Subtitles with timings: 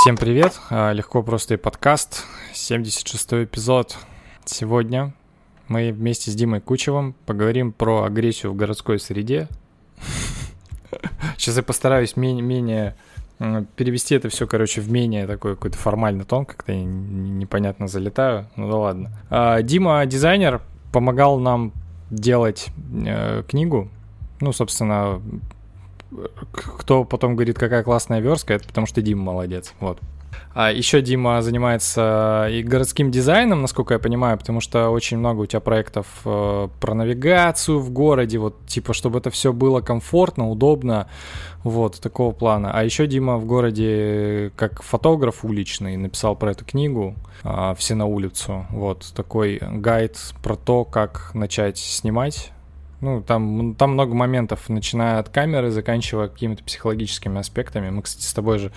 [0.00, 3.98] Всем привет, а, легко просто и подкаст, 76 эпизод.
[4.46, 5.12] Сегодня
[5.68, 9.46] мы вместе с Димой Кучевым поговорим про агрессию в городской среде.
[11.36, 12.96] Сейчас я постараюсь менее, менее
[13.76, 18.76] перевести это все, короче, в менее такой какой-то формальный тон, как-то непонятно залетаю, ну да
[18.78, 19.10] ладно.
[19.28, 20.62] А, Дима, дизайнер,
[20.92, 21.74] помогал нам
[22.08, 22.68] делать
[23.06, 23.90] э, книгу,
[24.40, 25.20] ну, собственно,
[26.52, 29.74] кто потом говорит, какая классная верстка, это потому что Дима молодец.
[29.80, 29.98] Вот.
[30.52, 35.46] А еще Дима занимается и городским дизайном, насколько я понимаю, потому что очень много у
[35.46, 41.08] тебя проектов э, про навигацию в городе, вот типа, чтобы это все было комфортно, удобно,
[41.62, 42.72] вот такого плана.
[42.72, 47.14] А еще Дима в городе как фотограф уличный написал про эту книгу
[47.44, 52.52] э, «Все на улицу», вот такой гайд про то, как начать снимать
[53.00, 57.90] ну, там, там много моментов, начиная от камеры, заканчивая какими-то психологическими аспектами.
[57.90, 58.72] Мы, кстати, с тобой же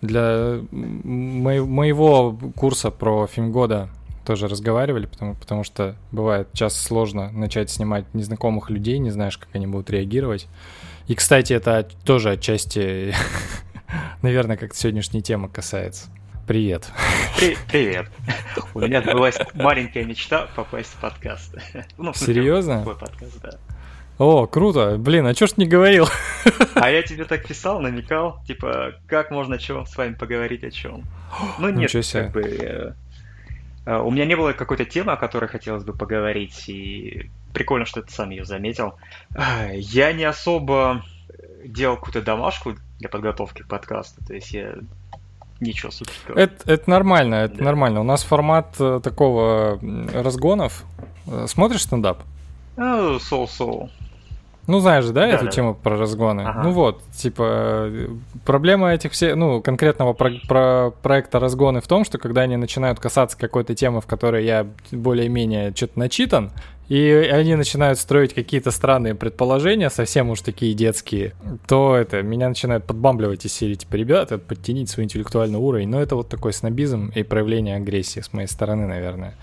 [0.00, 3.88] для мо- моего курса про фильм года
[4.24, 9.48] тоже разговаривали, потому, потому что бывает часто сложно начать снимать незнакомых людей, не знаешь, как
[9.54, 10.46] они будут реагировать.
[11.08, 13.14] И, кстати, это тоже отчасти,
[14.22, 16.08] наверное, как сегодняшней темы касается.
[16.50, 16.90] Привет.
[17.38, 18.10] При- привет.
[18.74, 21.54] У меня была маленькая мечта попасть в подкаст.
[21.96, 22.80] Ну, Серьезно?
[22.80, 23.50] В подкаст, да.
[24.18, 24.96] О, круто.
[24.98, 26.08] Блин, а чё ж не говорил?
[26.74, 31.04] А я тебе так писал, намекал, типа, как можно чё с вами поговорить о чем.
[31.60, 32.42] Ну нет, как бы...
[32.42, 32.94] Э,
[33.86, 38.02] э, у меня не было какой-то темы, о которой хотелось бы поговорить, и прикольно, что
[38.02, 38.94] ты сам ее заметил.
[39.72, 41.04] Я не особо
[41.64, 44.74] делал какую-то домашку для подготовки к подкасту, то есть я
[45.60, 46.38] ничего суперского.
[46.38, 47.64] Это, это нормально, это да.
[47.64, 48.00] нормально.
[48.00, 49.78] У нас формат э, такого
[50.12, 50.84] разгонов.
[51.26, 52.22] Э, смотришь стендап?
[52.76, 53.90] Ну, соу-соу.
[54.66, 55.50] Ну, знаешь же, да, да эту да.
[55.50, 56.42] тему про разгоны?
[56.42, 56.62] Ага.
[56.62, 57.90] Ну вот, типа,
[58.44, 63.00] проблема этих всех, ну, конкретного про, про проекта разгоны в том, что когда они начинают
[63.00, 66.52] касаться какой-то темы, в которой я более-менее что-то начитан,
[66.90, 71.34] и они начинают строить какие-то странные предположения, совсем уж такие детские,
[71.68, 75.88] то это меня начинает подбамбливать из серии, типа, ребята, подтяните свой интеллектуальный уровень.
[75.88, 79.36] Но это вот такой снобизм и проявление агрессии с моей стороны, наверное.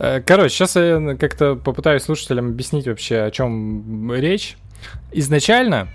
[0.00, 4.56] Э, короче, сейчас я как-то попытаюсь слушателям объяснить вообще, о чем речь.
[5.12, 5.90] Изначально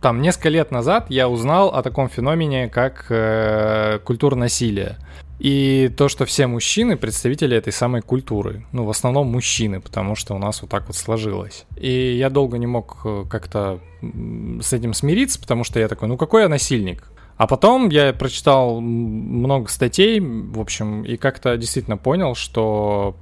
[0.00, 4.96] там несколько лет назад я узнал о таком феномене, как э, культура насилия.
[5.38, 8.66] И то, что все мужчины представители этой самой культуры.
[8.72, 11.64] Ну, в основном мужчины, потому что у нас вот так вот сложилось.
[11.76, 16.16] И я долго не мог э, как-то с этим смириться, потому что я такой, ну
[16.16, 17.10] какой я насильник?
[17.38, 23.16] А потом я прочитал много статей, в общем, и как-то действительно понял, что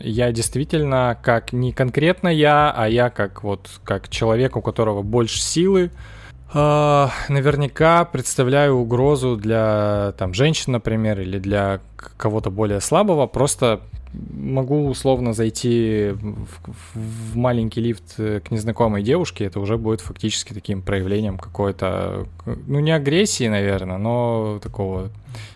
[0.00, 5.40] я действительно как не конкретно я, а я как вот как человек, у которого больше
[5.40, 5.90] силы,
[6.54, 11.80] Uh, наверняка представляю угрозу для там женщин, например, или для
[12.16, 13.26] кого-то более слабого.
[13.26, 13.82] Просто
[14.14, 20.80] могу условно зайти в, в маленький лифт к незнакомой девушке, это уже будет фактически таким
[20.80, 25.10] проявлением какой-то, ну не агрессии, наверное, но такого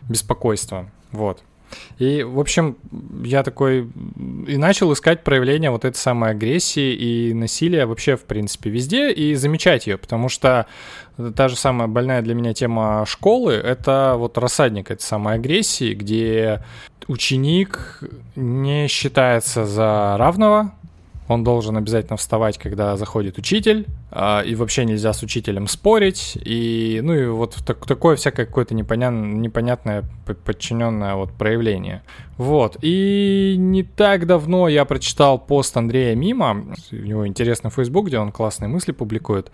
[0.09, 0.91] беспокойства.
[1.11, 1.43] Вот.
[1.99, 2.77] И, в общем,
[3.25, 3.89] я такой
[4.47, 9.35] и начал искать проявление вот этой самой агрессии и насилия вообще, в принципе, везде и
[9.35, 10.67] замечать ее, потому что
[11.37, 16.63] та же самая больная для меня тема школы— это вот рассадник этой самой агрессии, где
[17.09, 18.01] ученик
[18.37, 20.73] не считается за равного,
[21.29, 23.87] он должен обязательно вставать, когда заходит учитель,
[24.45, 29.33] и вообще нельзя с учителем спорить, и, ну и вот так, такое всякое какое-то непонятное,
[29.35, 30.05] непонятное
[30.45, 32.03] подчиненное вот проявление.
[32.37, 38.19] Вот, и не так давно я прочитал пост Андрея Мима, у него интересный Facebook, где
[38.19, 39.51] он классные мысли публикует,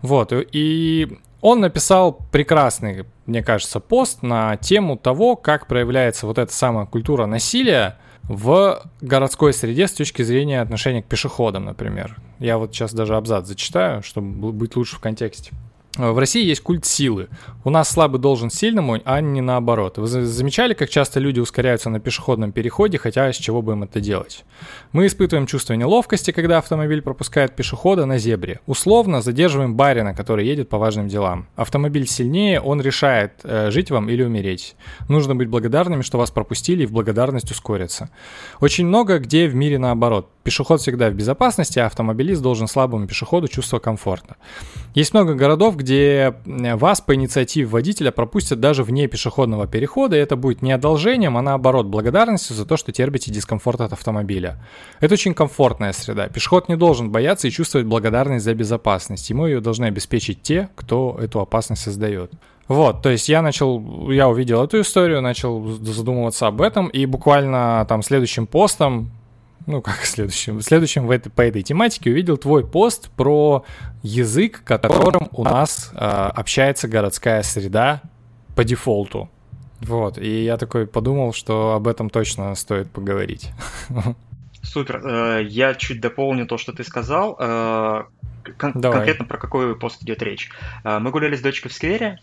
[0.00, 6.52] вот, и он написал прекрасный, мне кажется, пост на тему того, как проявляется вот эта
[6.52, 12.16] самая культура насилия, в городской среде с точки зрения отношения к пешеходам, например.
[12.38, 15.52] Я вот сейчас даже абзац зачитаю, чтобы быть лучше в контексте.
[15.96, 17.28] В России есть культ силы.
[17.64, 19.98] У нас слабый должен сильному, а не наоборот.
[19.98, 24.00] Вы замечали, как часто люди ускоряются на пешеходном переходе, хотя с чего бы им это
[24.00, 24.44] делать?
[24.92, 28.60] Мы испытываем чувство неловкости, когда автомобиль пропускает пешехода на зебре.
[28.66, 31.48] Условно задерживаем барина, который едет по важным делам.
[31.56, 34.76] Автомобиль сильнее, он решает, э, жить вам или умереть.
[35.08, 38.10] Нужно быть благодарными, что вас пропустили и в благодарность ускориться.
[38.60, 40.30] Очень много где в мире наоборот.
[40.44, 44.36] Пешеход всегда в безопасности, а автомобилист должен слабому пешеходу чувство комфорта.
[44.94, 50.20] Есть много городов, где э, вас по инициативе водителя пропустят даже вне пешеходного перехода, и
[50.20, 54.62] это будет не одолжением, а наоборот благодарностью за то, что терпите дискомфорт от автомобиля.
[55.00, 56.28] Это очень комфортная среда.
[56.28, 59.30] Пешеход не должен бояться и чувствовать благодарность за безопасность.
[59.30, 62.32] Ему ее должны обеспечить те, кто эту опасность создает.
[62.68, 67.86] Вот, то есть я начал, я увидел эту историю, начал задумываться об этом, и буквально
[67.88, 69.10] там следующим постом,
[69.68, 73.64] ну как следующим, следующим в этой, по этой тематике увидел твой пост про
[74.02, 78.00] язык, которым у нас э, общается городская среда
[78.56, 79.30] по дефолту.
[79.80, 83.50] Вот, и я такой подумал, что об этом точно стоит поговорить.
[84.62, 85.06] Супер.
[85.06, 87.36] Э, я чуть дополню то, что ты сказал.
[87.38, 88.04] Э,
[88.58, 90.50] кон- конкретно про какой пост идет речь.
[90.82, 92.20] Э, мы гуляли с дочкой в сквере.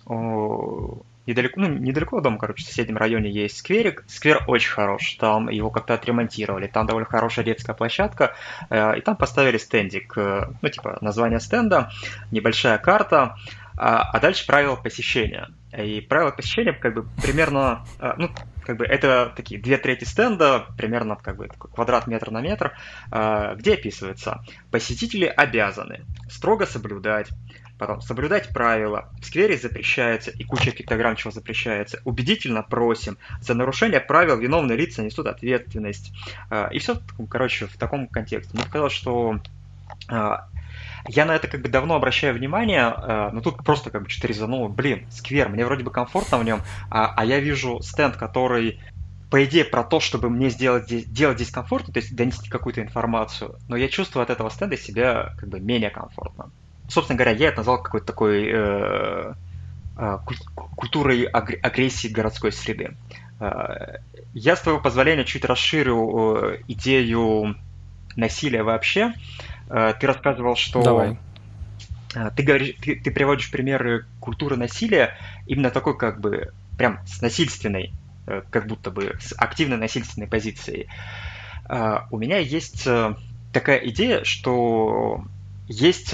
[1.26, 4.04] Недалеко, ну, недалеко от дома, короче, в соседнем районе есть скверик.
[4.08, 5.16] Сквер очень хорош.
[5.20, 6.68] Там его как-то отремонтировали.
[6.68, 8.36] Там довольно хорошая детская площадка.
[8.70, 10.16] И там поставили стендик.
[10.16, 11.92] Ну, типа, название стенда,
[12.32, 13.38] небольшая карта.
[13.78, 15.50] А, а дальше правила посещения.
[15.78, 17.86] И правила посещения как бы примерно,
[18.18, 18.30] ну,
[18.64, 22.74] как бы это такие две трети стенда, примерно как бы квадрат метр на метр,
[23.12, 27.30] а, где описывается, посетители обязаны строго соблюдать
[27.78, 29.10] Потом, соблюдать правила.
[29.22, 32.00] В сквере запрещается, и куча пиктограмм чего запрещается.
[32.06, 33.18] Убедительно просим.
[33.42, 36.14] За нарушение правил виновные лица несут ответственность.
[36.50, 36.98] А, и все,
[37.30, 38.56] короче, в таком контексте.
[38.56, 39.40] Мне показалось, что
[40.08, 40.48] а,
[41.08, 44.28] я на это как бы давно обращаю внимание, э, но тут просто как бы что-то
[44.28, 44.68] резануло.
[44.68, 48.80] Блин, сквер, мне вроде бы комфортно в нем, а, а я вижу стенд, который
[49.30, 52.82] по идее, про то, чтобы мне сделать здесь, делать здесь комфортно, то есть донести какую-то
[52.82, 56.52] информацию, но я чувствую от этого стенда себя как бы менее комфортно.
[56.88, 59.34] Собственно говоря, я это назвал какой-то такой э,
[59.98, 60.18] э,
[60.76, 62.96] культурой агрессии городской среды.
[63.40, 63.98] Э,
[64.34, 67.56] я, с твоего позволения, чуть расширю э, идею
[68.16, 69.14] насилия вообще.
[69.68, 71.18] Ты рассказывал, что Давай.
[72.36, 75.18] Ты говоришь, ты, ты приводишь примеры культуры насилия
[75.48, 77.92] именно такой как бы прям с насильственной,
[78.52, 80.88] как будто бы с активной насильственной позицией.
[81.68, 82.88] У меня есть
[83.52, 85.26] такая идея, что
[85.68, 86.14] есть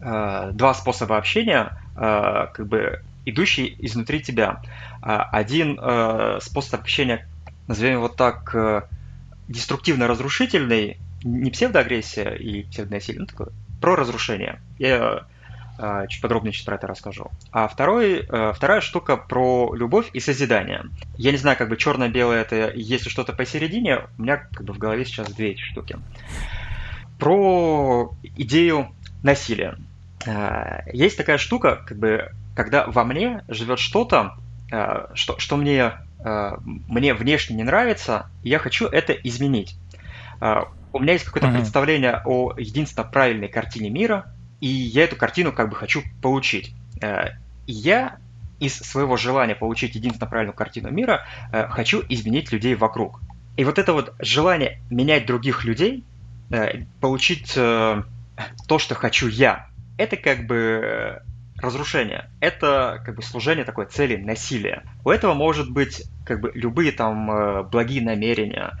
[0.00, 4.62] два способа общения, как бы идущие изнутри тебя.
[5.00, 5.78] Один
[6.40, 7.26] способ общения,
[7.66, 8.86] назовем его так,
[9.48, 13.48] деструктивно-разрушительный, не псевдоагрессия и псевдонасилие, ну такое,
[13.80, 14.60] про разрушение.
[14.78, 15.26] Я
[15.78, 17.30] э, чуть подробнее сейчас про это расскажу.
[17.50, 20.84] А второй, э, вторая штука про любовь и созидание.
[21.16, 24.78] Я не знаю, как бы черно-белое это, если что-то посередине, у меня как бы в
[24.78, 25.96] голове сейчас две эти штуки.
[27.18, 29.76] Про идею насилия.
[30.26, 34.36] Э, есть такая штука, как бы, когда во мне живет что-то,
[34.70, 35.92] э, что, что мне,
[36.24, 39.76] э, мне внешне не нравится, и я хочу это изменить
[40.92, 41.58] у меня есть какое-то mm-hmm.
[41.58, 46.74] представление о единственно правильной картине мира, и я эту картину как бы хочу получить.
[47.00, 47.30] Э,
[47.66, 48.18] я
[48.58, 53.20] из своего желания получить единственно правильную картину мира э, хочу изменить людей вокруг.
[53.56, 56.04] И вот это вот желание менять других людей,
[56.50, 59.67] э, получить то, что хочу я,
[59.98, 61.22] это как бы
[61.58, 62.30] разрушение.
[62.40, 64.84] Это как бы служение такой цели насилия.
[65.04, 68.78] У этого может быть как бы любые там благие намерения,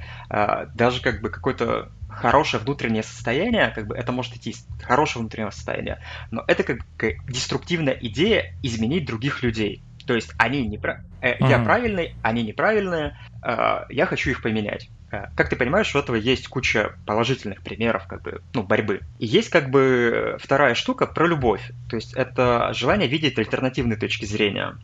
[0.74, 5.50] даже как бы какой-то хорошее внутреннее состояние, как бы это может идти из хорошего внутреннего
[5.50, 6.00] состояния,
[6.30, 9.82] но это как, как деструктивная идея изменить других людей.
[10.06, 11.48] То есть они не э, mm-hmm.
[11.48, 14.88] я правильный, они неправильные, э, я хочу их поменять.
[15.10, 19.00] Э, как ты понимаешь, у этого есть куча положительных примеров как бы, ну, борьбы.
[19.18, 21.70] И есть как бы вторая штука про любовь.
[21.88, 24.76] То есть это желание видеть альтернативные точки зрения.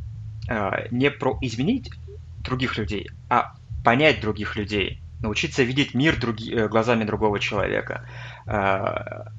[0.48, 1.90] Э, не про изменить
[2.40, 3.54] других людей, а
[3.84, 8.06] понять других людей научиться видеть мир други, э, глазами другого человека,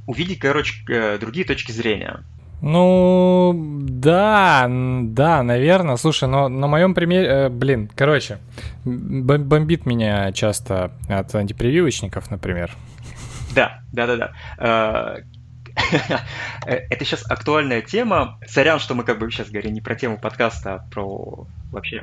[0.07, 2.23] увидеть, короче, другие точки зрения.
[2.67, 5.97] Ну, да, да, наверное.
[5.97, 8.39] Слушай, но на моем примере, э, блин, короче,
[8.83, 12.71] бомбит меня часто от антипрививочников, например.
[13.53, 14.17] Да, да, да,
[14.57, 15.17] да.
[16.65, 18.39] Это сейчас актуальная тема.
[18.47, 22.01] Сорян, что мы как бы сейчас говорим не про тему подкаста, а про вообще.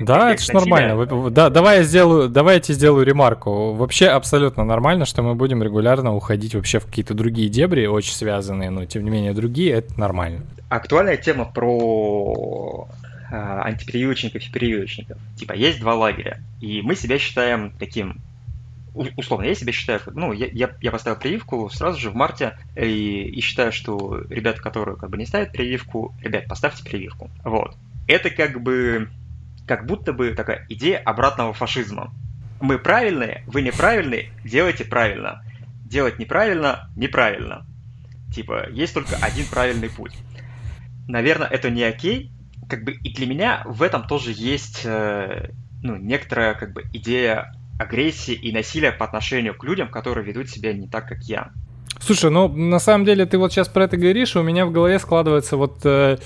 [0.00, 1.30] Да, это же нормально.
[1.30, 3.72] Да, давай я сделаю, давай я тебе сделаю ремарку.
[3.72, 8.70] Вообще абсолютно нормально, что мы будем регулярно уходить вообще в какие-то другие дебри, очень связанные,
[8.70, 10.42] но тем не менее другие, это нормально.
[10.68, 12.88] Актуальная тема про
[13.30, 15.18] а, антипрививочников и прививочников.
[15.36, 18.20] Типа, есть два лагеря, и мы себя считаем таким
[18.94, 23.40] условно, я себя считаю, ну, я, я, поставил прививку сразу же в марте и, и
[23.40, 27.30] считаю, что ребята, которые как бы не ставят прививку, ребят, поставьте прививку.
[27.44, 27.76] Вот.
[28.06, 29.10] Это как бы,
[29.66, 32.12] как будто бы такая идея обратного фашизма.
[32.60, 35.44] Мы правильные, вы неправильные, делайте правильно.
[35.84, 37.66] Делать неправильно, неправильно.
[38.32, 40.16] Типа, есть только один правильный путь.
[41.08, 42.30] Наверное, это не окей.
[42.68, 45.50] Как бы и для меня в этом тоже есть э,
[45.82, 50.72] ну, некоторая как бы идея агрессии и насилия по отношению к людям, которые ведут себя
[50.72, 51.50] не так, как я.
[52.00, 54.72] Слушай, ну на самом деле ты вот сейчас про это говоришь, и у меня в
[54.72, 56.18] голове складывается вот э,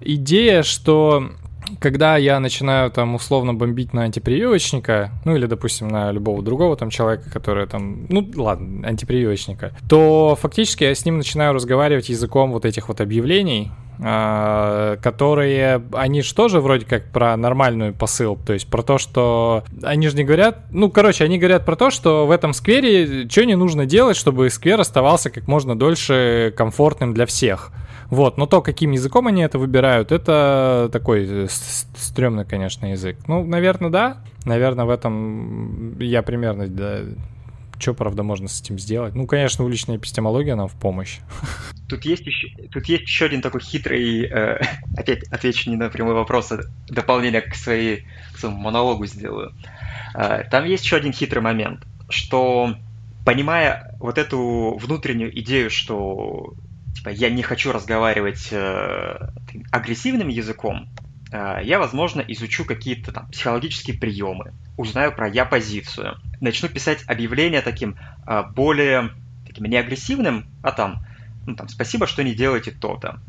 [0.00, 1.30] идея, что
[1.78, 6.90] когда я начинаю там условно бомбить на антипрививочника, ну или, допустим, на любого другого там
[6.90, 12.64] человека, который там, ну ладно, антипрививочника, то фактически я с ним начинаю разговаривать языком вот
[12.64, 13.70] этих вот объявлений,
[14.02, 19.64] а, которые, они же тоже вроде как про нормальную посыл, то есть про то, что
[19.82, 23.44] они же не говорят, ну, короче, они говорят про то, что в этом сквере что
[23.44, 27.72] не нужно делать, чтобы сквер оставался как можно дольше комфортным для всех.
[28.10, 33.16] Вот, но то, каким языком они это выбирают, это такой э, стрёмный, конечно, язык.
[33.28, 34.18] Ну, наверное, да.
[34.44, 37.02] Наверное, в этом я примерно да,
[37.80, 39.14] что, правда, можно с этим сделать?
[39.14, 41.20] Ну, конечно, уличная эпистемология нам в помощь.
[41.88, 44.60] Тут есть еще, тут есть еще один такой хитрый, э,
[44.96, 49.52] опять отвечу не на прямой вопрос, а дополнение к, своей, к своему монологу сделаю.
[50.14, 52.74] Э, там есть еще один хитрый момент, что
[53.24, 56.54] понимая вот эту внутреннюю идею, что
[56.94, 59.28] типа я не хочу разговаривать э,
[59.70, 60.88] агрессивным языком,
[61.32, 67.96] э, я, возможно, изучу какие-то там психологические приемы, узнаю про я-позицию, начну писать объявления таким
[68.26, 69.10] э, более
[69.46, 71.04] таким не агрессивным, а там,
[71.46, 73.20] ну, там, спасибо, что не делаете то-то.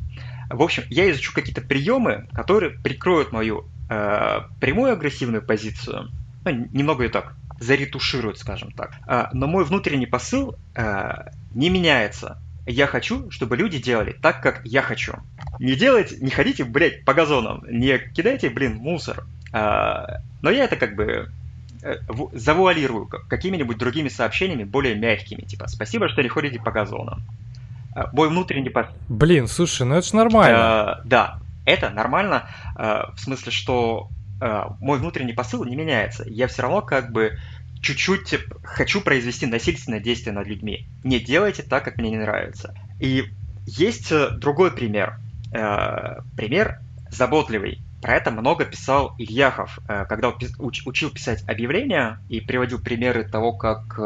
[0.49, 6.09] В общем, я изучу какие-то приемы, которые прикроют мою э, прямую агрессивную позицию,
[6.45, 8.93] ну, немного и так, заретушируют, скажем так.
[9.07, 12.37] Э, но мой внутренний посыл э, не меняется
[12.71, 15.13] я хочу, чтобы люди делали так, как я хочу.
[15.59, 19.25] Не делайте, не ходите, блядь, по газонам, не кидайте, блин, мусор.
[19.53, 21.29] А, но я это как бы
[21.83, 21.95] э,
[22.33, 27.23] завуалирую какими-нибудь другими сообщениями, более мягкими, типа «Спасибо, что не ходите по газонам».
[27.95, 28.87] А, мой внутренний пос...
[29.09, 30.57] Блин, слушай, ну это ж нормально.
[30.57, 34.09] А, да, это нормально, а, в смысле, что
[34.39, 36.23] а, мой внутренний посыл не меняется.
[36.27, 37.37] Я все равно как бы
[37.81, 40.88] чуть-чуть хочу произвести насильственное действие над людьми.
[41.03, 42.75] Не делайте так, как мне не нравится.
[43.00, 43.25] И
[43.65, 45.19] есть э, другой пример.
[45.53, 47.79] Э, пример заботливый.
[48.01, 53.97] Про это много писал Ильяхов, э, когда учил писать объявления и приводил примеры того, как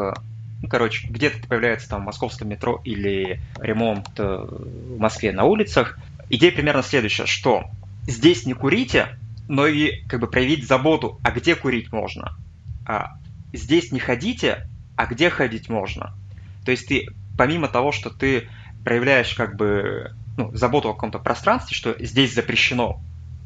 [0.62, 5.98] ну, короче, где-то появляется там в московском метро или ремонт в Москве на улицах.
[6.30, 7.64] Идея примерно следующая, что
[8.06, 9.18] здесь не курите,
[9.48, 12.32] но и как бы проявить заботу, а где курить можно.
[12.86, 13.18] А
[13.56, 16.14] здесь не ходите, а где ходить можно.
[16.64, 18.48] То есть ты, помимо того, что ты
[18.84, 23.00] проявляешь как бы ну, заботу о каком-то пространстве, что здесь запрещено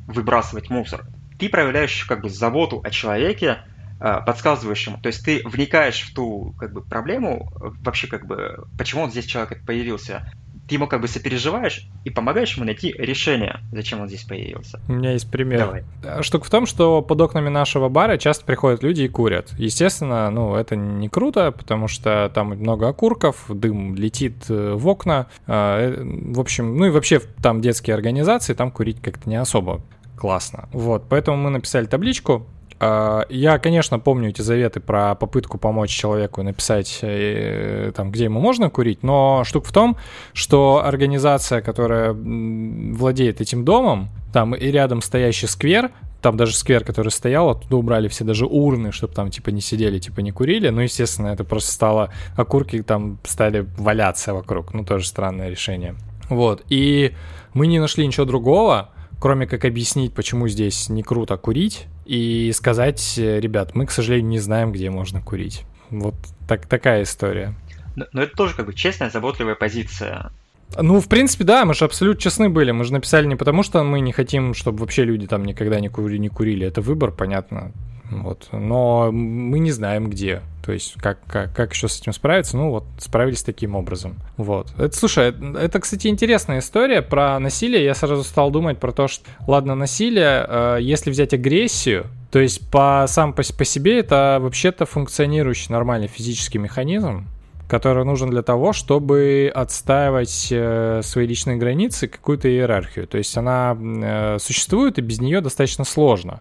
[0.07, 1.07] выбрасывать мусор,
[1.39, 3.59] ты проявляешь как бы заботу о человеке,
[4.01, 4.99] э, подсказываешь ему.
[5.01, 7.51] То есть ты вникаешь в ту как бы проблему,
[7.81, 10.31] вообще как бы, почему он здесь человек появился,
[10.71, 14.79] ты ему как бы сопереживаешь и помогаешь ему найти решение, зачем он здесь появился.
[14.87, 15.59] У меня есть пример.
[15.59, 15.85] Давай.
[16.05, 19.51] Э, штука в том, что под окнами нашего бара часто приходят люди и курят.
[19.59, 25.27] Естественно, ну, это не круто, потому что там много окурков, дым летит э, в окна.
[25.49, 29.83] Э, в общем, ну и вообще там детские организации, там курить как-то не особо
[30.17, 30.69] классно.
[30.73, 32.47] Вот, поэтому мы написали табличку,
[32.81, 38.71] я, конечно, помню эти заветы про попытку помочь человеку написать, э, там, где ему можно
[38.71, 39.97] курить, но штука в том,
[40.33, 45.91] что организация, которая владеет этим домом, там и рядом стоящий сквер,
[46.23, 49.99] там даже сквер, который стоял, оттуда убрали все даже урны, чтобы там типа не сидели,
[49.99, 50.69] типа не курили.
[50.69, 54.75] Ну, естественно, это просто стало, окурки там стали валяться вокруг.
[54.75, 55.95] Ну, тоже странное решение.
[56.29, 57.13] Вот, и
[57.55, 63.15] мы не нашли ничего другого, кроме как объяснить, почему здесь не круто курить, и сказать,
[63.17, 65.63] ребят, мы, к сожалению, не знаем, где можно курить.
[65.91, 66.17] Вот
[66.49, 67.55] так, такая история.
[67.95, 70.33] Но, но это тоже как бы честная, заботливая позиция.
[70.77, 72.73] Ну, в принципе, да, мы же абсолютно честны были.
[72.73, 75.89] Мы же написали не потому, что мы не хотим, чтобы вообще люди там никогда не
[75.89, 76.67] курили, не курили.
[76.67, 77.71] Это выбор, понятно.
[78.11, 78.49] Вот.
[78.53, 80.43] Но мы не знаем, где.
[80.65, 82.57] То есть, как, как, как еще с этим справиться?
[82.57, 84.17] Ну, вот, справились таким образом.
[84.37, 84.69] Вот.
[84.79, 87.85] Это, слушай, это, кстати, интересная история про насилие.
[87.85, 92.69] Я сразу стал думать про то, что, ладно, насилие, э, если взять агрессию, то есть
[92.71, 97.27] по, сам по, по себе это вообще-то функционирующий нормальный физический механизм,
[97.71, 103.07] который нужен для того, чтобы отстаивать э, свои личные границы, какую-то иерархию.
[103.07, 106.41] То есть она э, существует, и без нее достаточно сложно.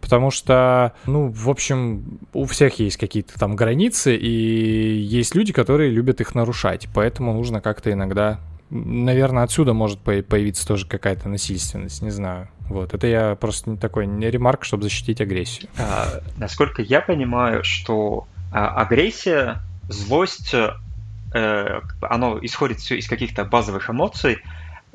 [0.00, 5.90] Потому что, ну, в общем, у всех есть какие-то там границы, и есть люди, которые
[5.90, 6.88] любят их нарушать.
[6.94, 8.38] Поэтому нужно как-то иногда
[8.70, 12.48] Наверное, отсюда может появиться тоже какая-то насильственность, не знаю.
[12.68, 15.70] Вот, это я просто не такой не ремарк, чтобы защитить агрессию.
[15.78, 23.90] А, насколько я понимаю, что а, агрессия злость, э, оно исходит все из каких-то базовых
[23.90, 24.38] эмоций,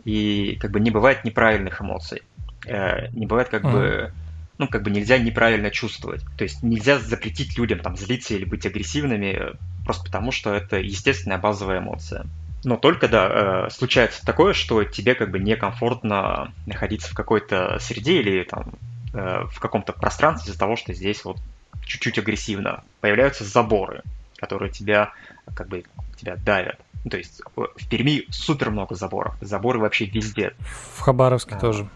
[0.04, 2.22] и как бы не бывает неправильных эмоций.
[2.66, 3.72] Э, не бывает как mm.
[3.72, 4.14] бы
[4.58, 6.24] ну, как бы нельзя неправильно чувствовать.
[6.38, 11.38] То есть нельзя запретить людям там злиться или быть агрессивными просто потому, что это естественная
[11.38, 12.26] базовая эмоция.
[12.64, 18.22] Но только, да, э, случается такое, что тебе как бы некомфортно находиться в какой-то среде
[18.22, 18.74] или там
[19.14, 21.38] э, в каком-то пространстве из-за того, что здесь вот
[21.86, 22.84] чуть-чуть агрессивно.
[23.02, 24.04] Появляются заборы,
[24.44, 25.14] которые тебя
[25.56, 25.86] как бы
[26.18, 26.80] тебя давят.
[27.04, 29.36] Ну, то есть в Перми супер много заборов.
[29.42, 30.54] Заборы вообще везде.
[30.96, 31.90] В Хабаровске а, тоже.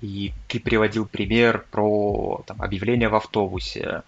[0.00, 4.02] И ты приводил пример про там, объявление в автобусе.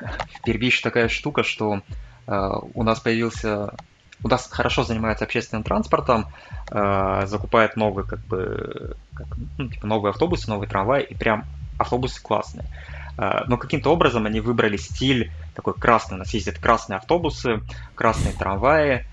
[0.00, 1.82] В Перми еще такая штука, что
[2.26, 3.74] э, у нас появился
[4.22, 6.26] у нас хорошо занимается общественным транспортом,
[6.70, 9.26] э, закупает новые, как бы, как,
[9.58, 11.44] ну, типа новые автобусы, новые трамваи, и прям
[11.78, 12.66] автобусы классные.
[13.18, 16.16] Э, но каким-то образом они выбрали стиль такой красный.
[16.16, 17.60] У нас ездят красные автобусы,
[17.94, 19.06] красные трамваи,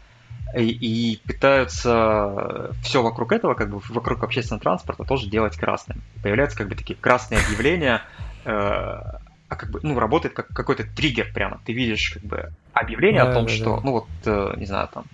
[0.55, 6.01] и, и пытаются все вокруг этого, как бы вокруг общественного транспорта тоже делать красным.
[6.21, 8.01] Появляются как бы такие красные объявления,
[8.45, 11.59] э, а как бы, ну, работает как какой-то триггер прямо.
[11.65, 13.81] Ты видишь как бы объявление да, о том, да, что, да.
[13.83, 15.05] ну вот, э, не знаю, там,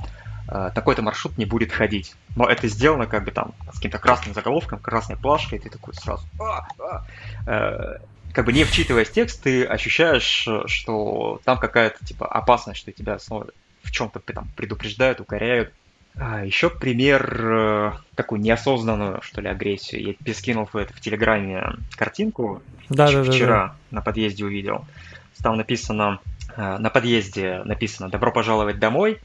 [0.47, 2.15] э, такой-то маршрут не будет ходить.
[2.35, 5.93] Но это сделано как бы там с каким-то красным заголовком, красной плашкой, и ты такой
[5.93, 6.25] сразу...
[6.39, 7.05] А, а,
[7.47, 7.97] э,
[8.33, 13.19] как бы не вчитываясь в текст, ты ощущаешь, что там какая-то типа опасность, что тебя
[13.19, 13.47] снова
[13.83, 15.73] в чем-то там предупреждают, укоряют.
[16.15, 20.03] А, еще пример э, такую неосознанную, что ли, агрессию.
[20.03, 22.61] Я тебе скинул в, это, в Телеграме картинку.
[22.89, 24.85] Да, да, вчера да, на подъезде увидел.
[25.41, 26.19] Там написано,
[26.55, 29.19] э, на подъезде написано «Добро пожаловать домой»,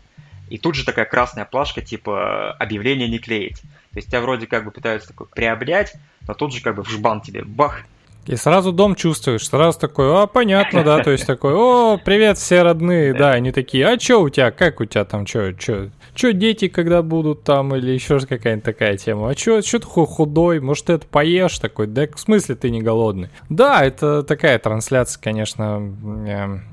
[0.51, 3.61] и тут же такая красная плашка, типа «Объявление не клеить».
[3.61, 5.95] То есть тебя вроде как бы пытаются такой приобнять,
[6.29, 7.83] но тут же как бы в жбан тебе бах,
[8.27, 12.63] и сразу дом чувствуешь, сразу такой, а, понятно, да, то есть такой, о, привет, все
[12.63, 16.33] родные, да, они такие, а чё у тебя, как у тебя там, чё, чё, чё
[16.33, 20.87] дети когда будут там, или еще какая-нибудь такая тема, а чё, чё ты худой, может,
[20.87, 21.59] ты это поешь?
[21.59, 23.29] Такой, да, в смысле ты не голодный?
[23.49, 25.83] Да, это такая трансляция, конечно,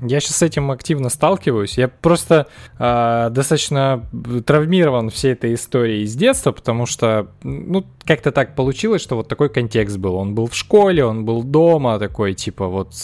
[0.02, 2.46] я сейчас с этим активно сталкиваюсь, я просто
[2.78, 4.06] э, достаточно
[4.46, 9.48] травмирован всей этой историей с детства, потому что, ну, как-то так получилось, что вот такой
[9.48, 12.94] контекст был, он был в школе, он был дома такой, типа, вот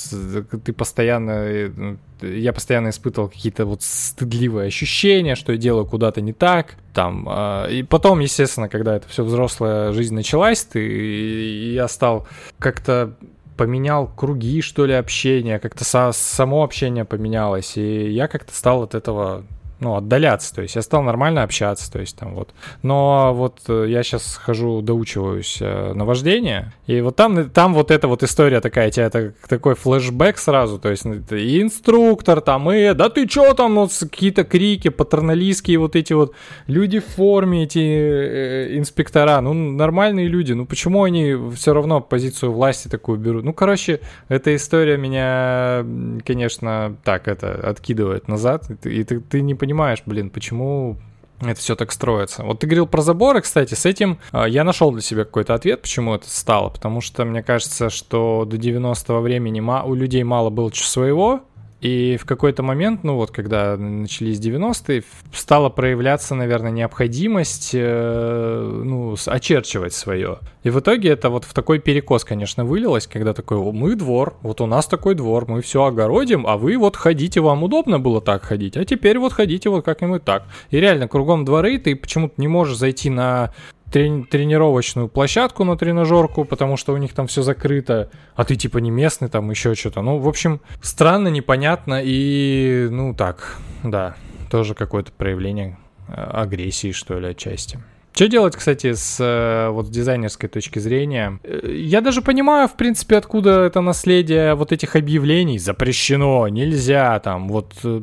[0.64, 6.32] ты постоянно, э, я постоянно испытывал какие-то вот стыдливые ощущения, что я делаю куда-то не
[6.32, 12.26] так, там, э, и потом, естественно, когда это все взрослая жизнь началась, ты, я стал
[12.58, 13.14] как-то
[13.56, 18.94] поменял круги, что ли, общения, как-то со, само общение поменялось, и я как-то стал от
[18.94, 19.44] этого
[19.80, 22.50] ну, отдаляться, то есть я стал нормально общаться, то есть там вот.
[22.82, 27.90] Но вот э, я сейчас хожу, доучиваюсь э, на вождение, и вот там, там вот
[27.90, 32.70] эта вот история такая, тебя это такой флешбэк сразу, то есть ну, и инструктор там,
[32.72, 36.34] и да ты чё там, вот какие-то крики, патерналистские вот эти вот
[36.66, 42.52] люди в форме, эти э, инспектора, ну, нормальные люди, ну, почему они все равно позицию
[42.52, 43.44] власти такую берут?
[43.44, 45.84] Ну, короче, эта история меня,
[46.26, 50.96] конечно, так, это, откидывает назад, и ты, ты не понимаешь, понимаешь, блин, почему
[51.42, 52.42] это все так строится.
[52.42, 55.82] Вот ты говорил про заборы, кстати, с этим э, я нашел для себя какой-то ответ,
[55.82, 56.70] почему это стало.
[56.70, 61.42] Потому что мне кажется, что до 90-го времени у людей мало было чего своего,
[61.80, 69.14] и в какой-то момент, ну вот, когда начались 90-е, стала проявляться, наверное, необходимость, э, ну,
[69.26, 70.38] очерчивать свое.
[70.64, 74.60] И в итоге это вот в такой перекос, конечно, вылилось, когда такой, мы двор, вот
[74.60, 78.42] у нас такой двор, мы все огородим, а вы вот ходите, вам удобно было так
[78.42, 80.46] ходить, а теперь вот ходите вот как-нибудь так.
[80.70, 83.54] И реально, кругом дворы, ты почему-то не можешь зайти на
[83.90, 88.78] трени- тренировочную площадку на тренажерку, потому что у них там все закрыто, а ты типа
[88.78, 90.02] не местный, там еще что-то.
[90.02, 94.16] Ну, в общем, странно, непонятно и, ну так, да,
[94.50, 97.78] тоже какое-то проявление э, агрессии, что ли, отчасти.
[98.18, 101.38] Что делать, кстати, с э, вот дизайнерской точки зрения?
[101.44, 105.56] Э, я даже понимаю, в принципе, откуда это наследие вот этих объявлений.
[105.60, 107.74] Запрещено, нельзя, там, вот.
[107.84, 108.00] Э,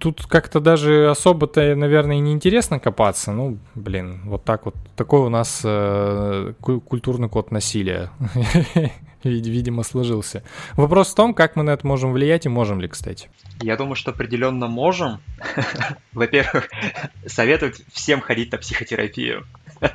[0.00, 3.30] тут как-то даже особо-то, наверное, не интересно копаться.
[3.30, 4.74] Ну, блин, вот так вот.
[4.96, 5.60] Такой у нас
[6.60, 8.10] культурный код насилия.
[9.28, 10.42] видимо, сложился.
[10.74, 13.28] Вопрос в том, как мы на это можем влиять и можем ли, кстати.
[13.60, 15.20] Я думаю, что определенно можем.
[16.12, 16.68] Во-первых,
[17.26, 19.46] советовать всем ходить на психотерапию.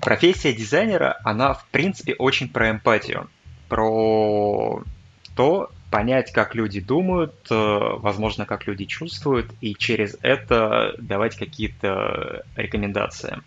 [0.00, 3.28] Профессия дизайнера, она, в принципе, очень про эмпатию.
[3.68, 4.84] Про
[5.34, 12.44] то, понять, как люди думают, э, возможно, как люди чувствуют, и через это давать какие-то
[12.56, 13.38] рекомендации.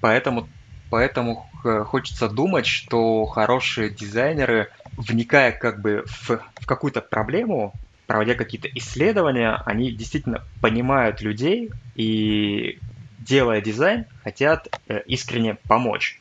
[0.00, 0.48] Поэтому
[0.94, 7.72] поэтому э, хочется думать, что хорошие дизайнеры, вникая как бы в, в какую-то проблему,
[8.06, 12.78] проводя какие-то исследования, они действительно понимают людей и,
[13.18, 16.20] делая дизайн, хотят э, искренне помочь.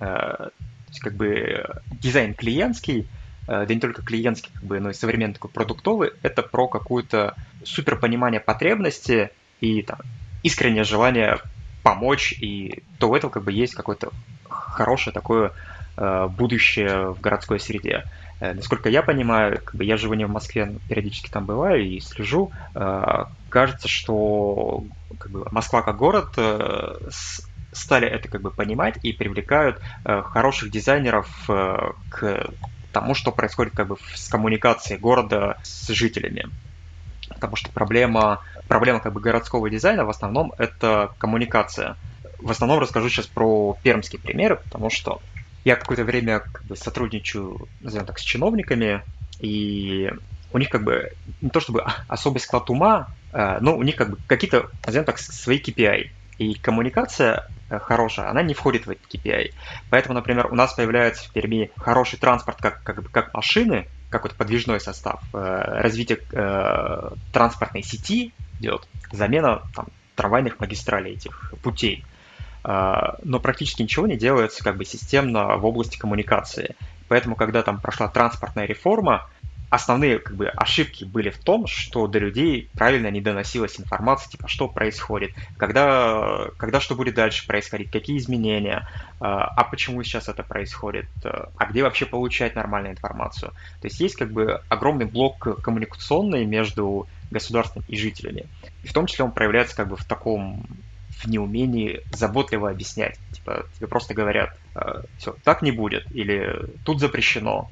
[0.00, 0.52] Э, то
[0.88, 3.08] есть как бы дизайн клиентский,
[3.46, 7.96] да не только клиентский, как бы, но и современный такой продуктовый, это про какую-то супер
[7.96, 9.30] понимание потребности
[9.62, 10.00] и там,
[10.42, 11.38] искреннее желание
[11.82, 14.10] помочь, и то у этого как бы есть какое-то
[14.48, 15.52] хорошее такое
[15.96, 18.04] э, будущее в городской среде.
[18.40, 22.00] Э, насколько я понимаю, как бы я живу не в Москве, периодически там бываю и
[22.00, 24.84] слежу, э, кажется, что
[25.18, 26.38] как бы, Москва как город
[27.72, 32.50] стали это как бы понимать и привлекают хороших дизайнеров к
[32.92, 36.46] тому, что происходит как бы с коммуникацией города с жителями.
[37.28, 38.40] Потому что проблема,
[38.70, 41.96] проблема как бы городского дизайна в основном это коммуникация.
[42.38, 45.20] В основном расскажу сейчас про пермские примеры, потому что
[45.64, 49.02] я какое-то время как бы сотрудничаю, назовем так, с чиновниками,
[49.40, 50.10] и
[50.52, 54.10] у них как бы не то чтобы особый склад ума, э, но у них как
[54.10, 56.10] бы какие-то, назовем так, свои KPI.
[56.38, 59.52] И коммуникация Э, хорошая, она не входит в этот KPI.
[59.88, 64.80] Поэтому, например, у нас появляется в Перми хороший транспорт, как, как, как машины, какой-то подвижной
[64.80, 66.18] состав, э, развитие
[67.32, 72.04] транспортной сети идет, замена там, трамвайных магистралей этих путей.
[72.64, 76.76] Э, но практически ничего не делается как бы системно в области коммуникации.
[77.08, 79.26] Поэтому, когда там прошла транспортная реформа,
[79.70, 84.48] основные как бы, ошибки были в том, что до людей правильно не доносилась информация, типа,
[84.48, 88.88] что происходит, когда, когда что будет дальше происходить, какие изменения,
[89.20, 93.52] а, а почему сейчас это происходит, а где вообще получать нормальную информацию.
[93.80, 98.46] То есть есть как бы огромный блок коммуникационный между государством и жителями.
[98.82, 100.66] И в том числе он проявляется как бы в таком
[101.22, 103.18] в неумении заботливо объяснять.
[103.32, 107.68] Типа тебе просто говорят, «А, все, так не будет, или тут запрещено.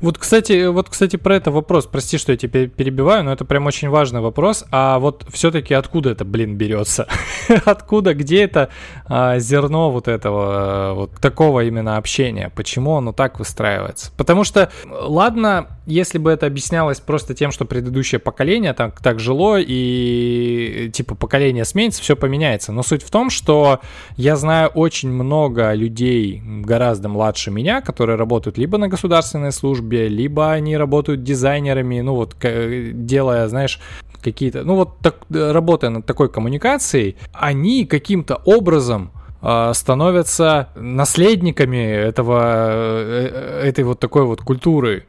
[0.00, 1.86] Вот, кстати, вот, кстати, про это вопрос.
[1.86, 4.64] Прости, что я тебя перебиваю, но это прям очень важный вопрос.
[4.70, 7.06] А вот все-таки откуда это, блин, берется?
[7.64, 8.70] откуда, где это
[9.06, 12.50] а, зерно вот этого, вот такого именно общения?
[12.54, 14.12] Почему оно так выстраивается?
[14.16, 19.56] Потому что, ладно, если бы это объяснялось просто тем, что предыдущее поколение так, так жило,
[19.58, 22.72] и типа поколение сменится, все поменяется.
[22.72, 23.80] Но суть в том, что
[24.16, 30.52] я знаю очень много людей гораздо младше меня, которые работают либо на государственной службе, либо
[30.52, 33.80] они работают дизайнерами, ну вот делая, знаешь,
[34.22, 42.40] какие-то, ну вот так, работая над такой коммуникацией, они каким-то образом а, становятся наследниками этого,
[42.70, 43.30] э,
[43.62, 45.04] э, этой вот такой вот культуры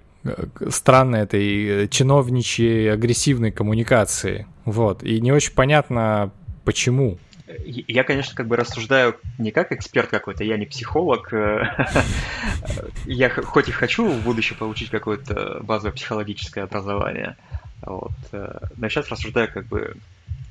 [0.70, 4.48] странной этой э, чиновничьей агрессивной коммуникации.
[4.66, 5.04] Вот.
[5.04, 6.32] И не очень понятно,
[6.64, 7.18] почему.
[7.66, 11.32] Я, конечно, как бы рассуждаю не как эксперт какой-то, я не психолог.
[11.34, 11.88] Э,
[13.06, 17.38] я хоть и хочу в будущем получить какое-то базовое психологическое образование,
[17.82, 19.96] вот, э, но сейчас рассуждаю как бы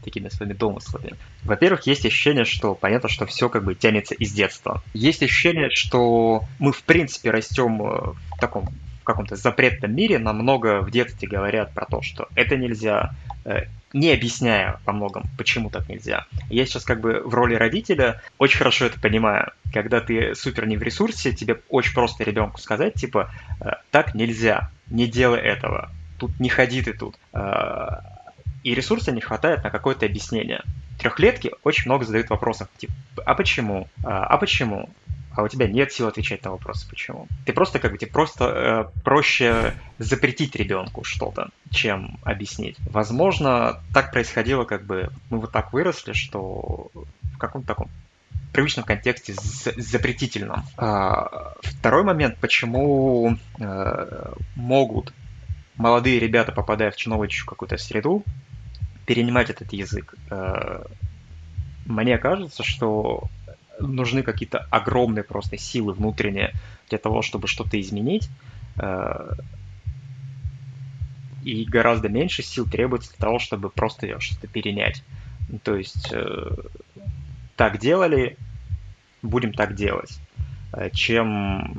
[0.02, 1.14] такими своими домыслами.
[1.42, 4.82] Во-первых, есть ощущение, что понятно, что все как бы тянется из детства.
[4.94, 8.68] Есть ощущение, что мы в принципе растем в таком
[9.06, 13.14] каком-то запретном мире нам много в детстве говорят про то, что это нельзя,
[13.44, 16.26] э, не объясняя по многом, почему так нельзя.
[16.50, 19.52] Я сейчас как бы в роли родителя очень хорошо это понимаю.
[19.72, 24.70] Когда ты супер не в ресурсе, тебе очень просто ребенку сказать, типа, «Э, так нельзя,
[24.90, 27.16] не делай этого, тут не ходи ты тут.
[27.32, 28.00] Э,
[28.64, 30.62] и ресурса не хватает на какое-то объяснение.
[30.98, 32.92] Трехлетки очень много задают вопросов, типа,
[33.24, 33.88] а почему?
[34.02, 34.88] А почему?
[35.36, 37.28] А у тебя нет сил отвечать на вопросы, почему.
[37.44, 42.76] Ты просто как бы тебе просто э, проще запретить ребенку что-то, чем объяснить.
[42.90, 46.90] Возможно, так происходило, как бы мы вот так выросли, что
[47.34, 47.90] в каком-то таком
[48.52, 50.64] привычном контексте запретительном.
[50.78, 55.12] А, второй момент, почему э, могут
[55.76, 58.24] молодые ребята, попадая в чиновничью какую-то среду,
[59.04, 60.14] перенимать этот язык.
[60.30, 60.84] Э,
[61.84, 63.28] мне кажется, что
[63.78, 66.52] нужны какие-то огромные просто силы внутренние
[66.88, 68.28] для того, чтобы что-то изменить.
[68.76, 69.32] Э,
[71.44, 75.04] и гораздо меньше сил требуется для того, чтобы просто что-то перенять.
[75.62, 76.56] То есть э,
[77.56, 78.36] так делали,
[79.22, 80.18] будем так делать,
[80.72, 81.78] э, чем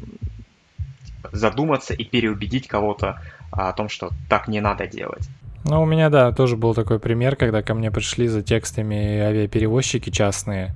[1.31, 5.27] задуматься и переубедить кого-то о том, что так не надо делать.
[5.65, 10.09] Ну, у меня, да, тоже был такой пример, когда ко мне пришли за текстами авиаперевозчики
[10.09, 10.73] частные.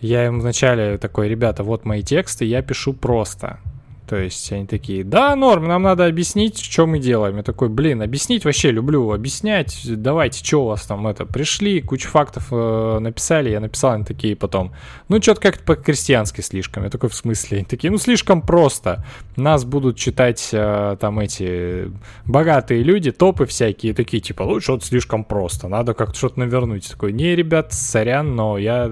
[0.00, 3.58] Я им вначале такой, ребята, вот мои тексты, я пишу просто.
[4.06, 7.38] То есть они такие, да, норм, нам надо объяснить, что мы делаем.
[7.38, 12.08] Я такой, блин, объяснить вообще люблю, объяснять, давайте, что у вас там это, пришли, кучу
[12.08, 14.72] фактов э, написали, я написал, они такие потом,
[15.08, 16.84] ну, что-то как-то по-крестьянски слишком.
[16.84, 17.58] Я такой, в смысле?
[17.58, 19.04] Они такие, ну, слишком просто.
[19.34, 21.90] Нас будут читать э, там эти
[22.26, 26.84] богатые люди, топы всякие, такие, типа, ну, что-то слишком просто, надо как-то что-то навернуть.
[26.84, 28.88] Я такой, не, ребят, сорян, но я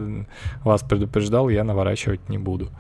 [0.65, 2.71] вас предупреждал, я наворачивать не буду.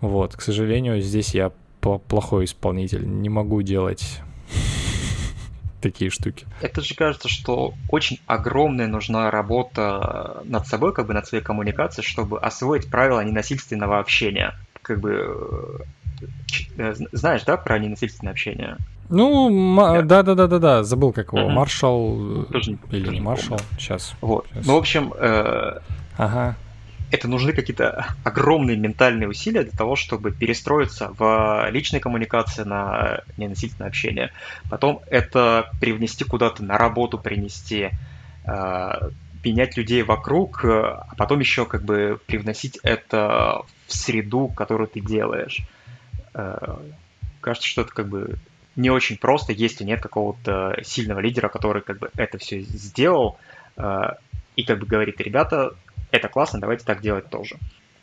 [0.00, 4.20] Вот, к сожалению, здесь я плохой исполнитель, не могу делать
[5.80, 6.46] такие штуки.
[6.60, 12.06] Это же кажется, что очень огромная нужна работа над собой, как бы над своей коммуникацией,
[12.06, 14.54] чтобы освоить правила ненасильственного общения.
[14.82, 15.84] Как бы
[16.76, 18.76] э, знаешь, да, про ненасильственное общение?
[19.08, 24.14] Ну, да-да-да-да-да, забыл как его, маршал тоже, или тоже не маршал, сейчас.
[24.20, 24.46] Вот.
[24.52, 24.66] Сейчас.
[24.66, 25.80] Ну, в общем, э,
[26.16, 26.56] ага
[27.10, 33.88] это нужны какие-то огромные ментальные усилия для того, чтобы перестроиться в личной коммуникации на ненасильственное
[33.88, 34.32] общение.
[34.68, 37.90] Потом это привнести куда-то на работу, принести,
[38.46, 39.10] э,
[39.44, 45.62] менять людей вокруг, а потом еще как бы привносить это в среду, которую ты делаешь.
[46.34, 46.76] Э,
[47.40, 48.36] кажется, что это как бы
[48.76, 53.38] не очень просто, если нет какого-то сильного лидера, который как бы это все сделал
[53.76, 54.12] э,
[54.56, 55.74] и как бы говорит, ребята,
[56.10, 57.56] это классно, давайте так делать тоже.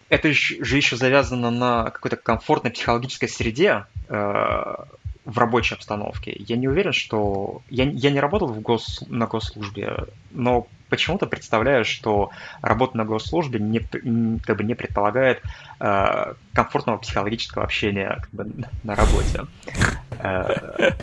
[0.10, 4.76] Это же еще завязано на какой-то комфортной психологической среде э,
[5.28, 6.34] в рабочей обстановке.
[6.40, 7.62] Я не уверен, что...
[7.70, 9.04] Я, я не работал в гос...
[9.10, 13.80] на госслужбе, но почему-то представляю, что работа на госслужбе не,
[14.40, 15.44] как бы не предполагает
[15.82, 19.42] э, комфортного психологического общения как бы, на работе.
[20.20, 20.94] Э,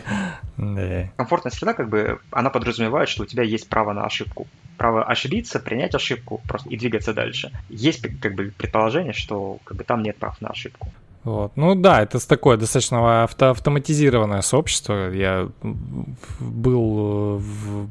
[1.18, 5.60] комфортная среда, как бы, она подразумевает, что у тебя есть право на ошибку право ошибиться,
[5.60, 7.50] принять ошибку просто и двигаться дальше.
[7.68, 10.88] Есть как бы предположение, что как бы там нет прав на ошибку.
[11.24, 11.56] Вот.
[11.56, 15.10] Ну да, это такое достаточно авто автоматизированное сообщество.
[15.10, 15.48] Я
[16.40, 17.88] был в,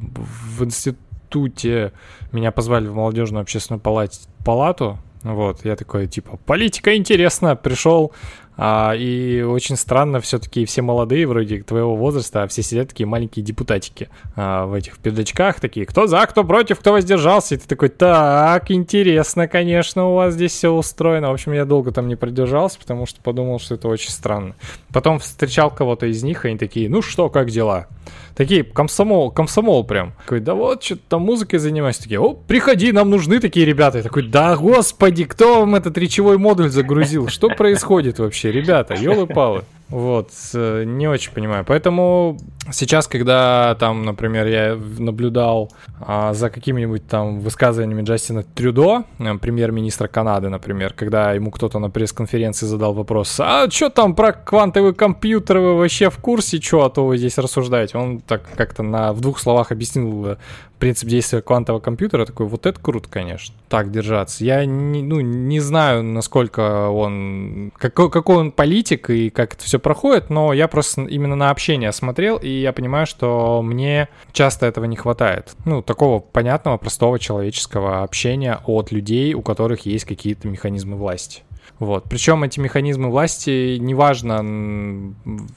[0.58, 1.94] в институте,
[2.32, 8.12] меня позвали в молодежную общественную палату, вот, я такой, типа, политика интересно, пришел,
[8.56, 13.44] а, и очень странно, все-таки все молодые, вроде твоего возраста, а все сидят такие маленькие
[13.44, 17.56] депутатики а, в этих передачках, такие, кто за, кто против, кто воздержался.
[17.56, 21.30] И ты такой, так, интересно, конечно, у вас здесь все устроено.
[21.30, 24.56] В общем, я долго там не продержался, потому что подумал, что это очень странно.
[24.92, 27.88] Потом встречал кого-то из них, и они такие, ну что, как дела?
[28.36, 30.14] Такие, комсомол, комсомол прям.
[30.24, 31.98] Такой, да вот, что-то там музыкой занимаюсь.
[31.98, 34.00] Такие, о, приходи, нам нужны такие ребята.
[34.00, 37.28] Я такой, да господи, кто вам этот речевой модуль загрузил?
[37.28, 39.64] Что происходит вообще, ребята, елы-палы?
[39.90, 41.64] Вот, не очень понимаю.
[41.68, 42.40] Поэтому
[42.72, 50.08] сейчас, когда там, например, я наблюдал а, за какими-нибудь там высказываниями Джастина Трюдо, э, премьер-министра
[50.08, 55.60] Канады, например, когда ему кто-то на пресс-конференции задал вопрос, а что там про квантовые компьютеры
[55.62, 57.98] вы вообще в курсе, что, а то вы здесь рассуждаете?
[57.98, 60.38] Он так как-то на, в двух словах объяснил э,
[60.84, 64.44] принцип действия квантового компьютера, такой, вот это круто, конечно, так держаться.
[64.44, 69.80] Я не, ну, не знаю, насколько он, какой, какой он политик и как это все
[69.80, 74.84] проходит, но я просто именно на общение смотрел, и я понимаю, что мне часто этого
[74.84, 75.56] не хватает.
[75.64, 81.44] Ну, такого понятного, простого человеческого общения от людей, у которых есть какие-то механизмы власти.
[81.80, 82.06] Вот.
[82.10, 84.42] Причем эти механизмы власти, неважно,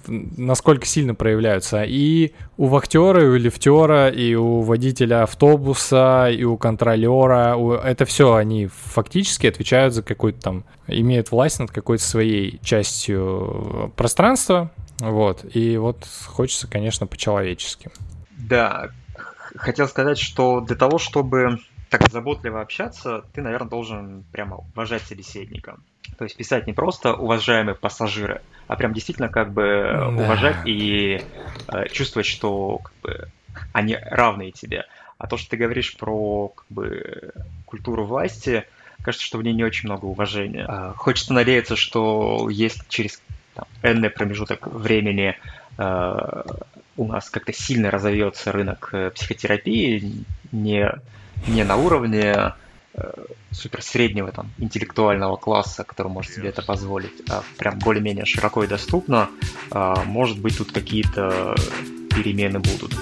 [0.06, 6.56] насколько сильно проявляются, и у вахтера, и у лифтера, и у водителя автобуса, и у
[6.56, 7.72] контролера, у...
[7.72, 14.70] это все они фактически отвечают за какой-то там, имеют власть над какой-то своей частью пространства,
[14.98, 15.44] вот.
[15.54, 17.90] И вот хочется, конечно, по-человечески.
[18.30, 18.90] Да,
[19.56, 21.58] хотел сказать, что для того, чтобы
[21.90, 25.78] так заботливо общаться, ты, наверное, должен прямо уважать собеседника.
[26.18, 30.08] То есть писать не просто уважаемые пассажиры, а прям действительно как бы да.
[30.08, 31.20] уважать и
[31.68, 33.28] э, чувствовать, что как бы,
[33.72, 34.86] они равные тебе.
[35.18, 37.32] А то, что ты говоришь про как бы,
[37.64, 38.64] культуру власти,
[39.02, 40.66] кажется, что в ней не очень много уважения.
[40.68, 43.22] Э, хочется надеяться, что если через
[43.54, 45.36] там, энный промежуток времени
[45.78, 46.42] э,
[46.96, 50.90] у нас как-то сильно разовьется рынок э, психотерапии, не,
[51.46, 52.52] не на уровне Э,
[53.50, 58.66] супер среднего там интеллектуального класса, который может себе это позволить, а прям более-менее широко и
[58.66, 59.28] доступно,
[59.70, 61.54] а, может быть тут какие-то
[62.10, 62.94] перемены будут.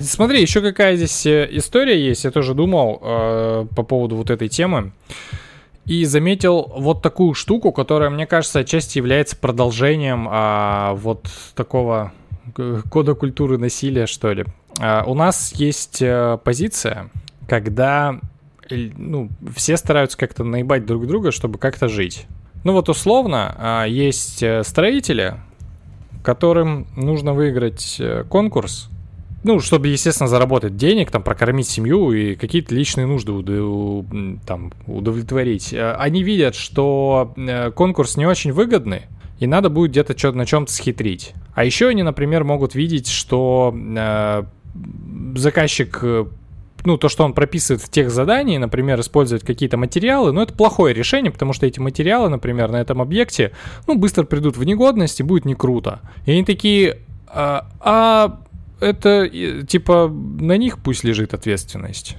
[0.00, 2.24] Смотри, еще какая здесь э, история есть.
[2.24, 4.92] Я тоже думал э, по поводу вот этой темы.
[5.86, 12.12] И заметил вот такую штуку, которая, мне кажется, отчасти является продолжением а, вот такого
[12.90, 14.44] кода культуры насилия, что ли.
[14.78, 17.10] А, у нас есть а, позиция,
[17.48, 18.20] когда
[18.70, 22.26] ну, все стараются как-то наебать друг друга, чтобы как-то жить.
[22.62, 25.34] Ну вот условно, а, есть строители,
[26.22, 28.90] которым нужно выиграть э, конкурс,
[29.42, 33.32] ну, чтобы, естественно, заработать денег, там, прокормить семью и какие-то личные нужды
[34.46, 35.72] там, удовлетворить.
[35.72, 39.02] Э, они видят, что э, конкурс не очень выгодный,
[39.38, 41.34] и надо будет где-то что на чем-то схитрить.
[41.54, 44.42] А еще они, например, могут видеть, что э,
[45.36, 46.02] заказчик
[46.84, 50.94] ну, то, что он прописывает в тех заданиях, например, использовать какие-то материалы, ну, это плохое
[50.94, 53.52] решение, потому что эти материалы, например, на этом объекте,
[53.86, 56.00] ну, быстро придут в негодность и будет не круто.
[56.24, 58.40] И они такие, а, а
[58.80, 59.28] это,
[59.66, 62.16] типа, на них пусть лежит ответственность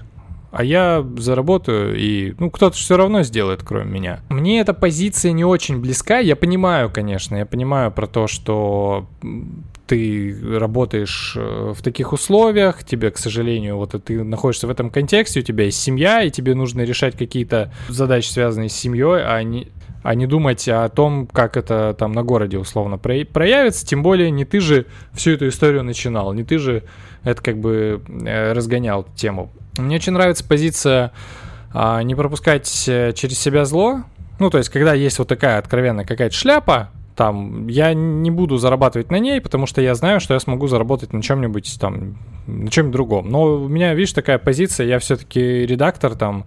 [0.52, 4.19] а я заработаю, и, ну, кто-то все равно сделает, кроме меня.
[4.30, 9.08] Мне эта позиция не очень близка, я понимаю, конечно, я понимаю про то, что
[9.88, 15.39] ты работаешь э, в таких условиях, тебе, к сожалению, вот ты находишься в этом контексте,
[15.39, 19.69] у тебя есть семья, и тебе нужно решать какие-то задачи, связанные с семьей, а не,
[20.04, 24.46] а не думать о том, как это там на городе условно проявится, тем более не
[24.46, 26.84] ты же всю эту историю начинал, не ты же
[27.24, 29.52] это как бы э, разгонял тему.
[29.78, 31.12] Мне очень нравится позиция
[31.74, 34.04] а, не пропускать э, через себя зло.
[34.40, 36.90] Ну, то есть, когда есть вот такая откровенная какая-то шляпа,
[37.21, 41.13] там, я не буду зарабатывать на ней, потому что я знаю, что я смогу заработать
[41.13, 43.29] на чем-нибудь там, на чем-нибудь другом.
[43.29, 46.45] Но у меня, видишь, такая позиция, я все-таки редактор там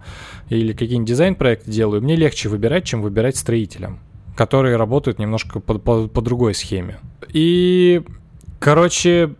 [0.49, 3.99] или какие-нибудь дизайн-проекты делаю, мне легче выбирать, чем выбирать строителям,
[4.35, 6.97] которые работают немножко по, по, по другой схеме.
[7.29, 8.01] И,
[8.59, 9.33] короче,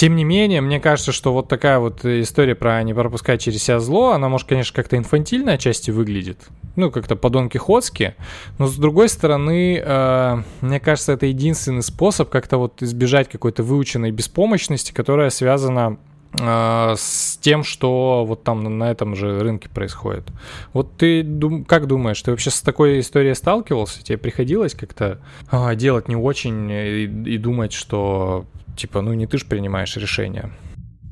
[0.00, 3.80] тем не менее, мне кажется, что вот такая вот история про не пропускать через себя
[3.80, 6.38] зло, она, может, конечно, как-то инфантильно отчасти выглядит.
[6.74, 8.14] Ну, как-то по-донкихотски.
[8.56, 14.10] Но, с другой стороны, э, мне кажется, это единственный способ как-то вот избежать какой-то выученной
[14.10, 15.98] беспомощности, которая связана
[16.32, 20.24] э, с тем, что вот там на этом же рынке происходит.
[20.72, 24.02] Вот ты дум, как думаешь, ты вообще с такой историей сталкивался?
[24.02, 25.18] Тебе приходилось как-то
[25.52, 28.46] э, делать не очень и, и думать, что
[28.80, 30.48] Типа, ну не ты же принимаешь решения.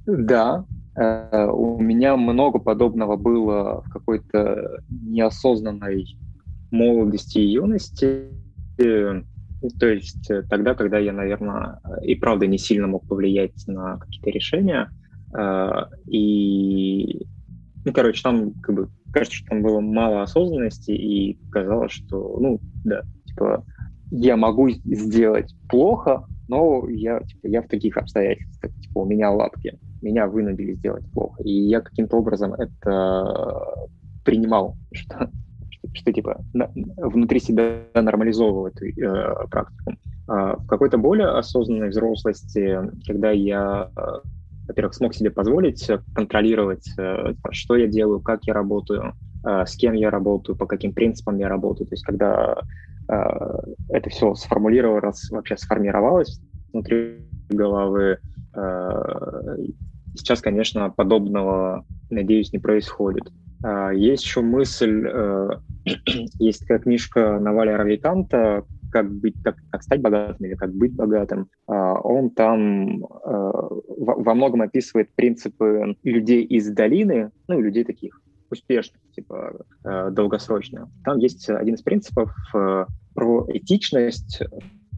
[0.06, 0.64] Да,
[0.96, 6.16] э, у меня много подобного было в какой-то неосознанной
[6.70, 8.30] молодости и юности.
[8.78, 14.30] То есть э, тогда, когда я, наверное, и правда не сильно мог повлиять на какие-то
[14.30, 14.88] решения.
[15.38, 17.26] Э, и,
[17.84, 22.60] ну, короче, там как бы кажется, что там было мало осознанности, и казалось, что, ну,
[22.84, 23.62] да, типа,
[24.10, 29.78] я могу сделать плохо, но я, типа, я в таких обстоятельствах, типа, у меня лапки,
[30.02, 31.42] меня вынудили сделать плохо.
[31.42, 33.88] И я каким-то образом это
[34.24, 35.30] принимал, что,
[35.70, 39.92] что, что типа, на, внутри себя нормализовывал эту э, практику.
[40.26, 43.90] А в какой-то более осознанной взрослости, когда я
[44.68, 49.14] во-первых, смог себе позволить контролировать, э, что я делаю, как я работаю,
[49.46, 51.88] э, с кем я работаю, по каким принципам я работаю.
[51.88, 52.60] То есть, когда
[53.08, 56.40] это все сформулировалось, вообще сформировалось
[56.72, 58.18] внутри головы.
[58.54, 59.56] Э,
[60.14, 63.32] сейчас, конечно, подобного, надеюсь, не происходит.
[63.64, 65.08] Э, есть еще мысль,
[66.38, 71.50] есть такая книжка Наваля Равиканта как быть, как, как стать богатым или как быть богатым.
[71.66, 78.18] Он там во многом описывает принципы людей из долины, ну, людей таких
[78.50, 80.90] успешных, типа э, долгосрочно.
[81.04, 84.42] Там есть один из принципов э, про этичность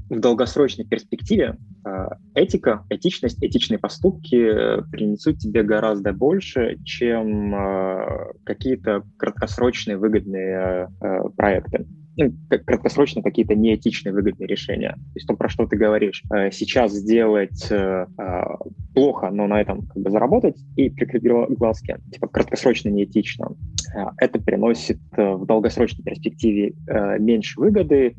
[0.08, 1.56] в долгосрочной перспективе.
[1.84, 11.20] Э, этика, этичность, этичные поступки принесут тебе гораздо больше, чем э, какие-то краткосрочные выгодные э,
[11.36, 11.99] проекты ну,
[12.48, 14.92] краткосрочно какие-то неэтичные выгодные решения.
[14.92, 16.22] То есть то, про что ты говоришь.
[16.32, 18.42] Э, сейчас сделать э, э,
[18.94, 23.48] плохо, но на этом как бы заработать и прикрепить глазки, типа краткосрочно неэтично.
[24.18, 26.74] Это приносит в долгосрочной перспективе
[27.18, 28.14] меньше выгоды,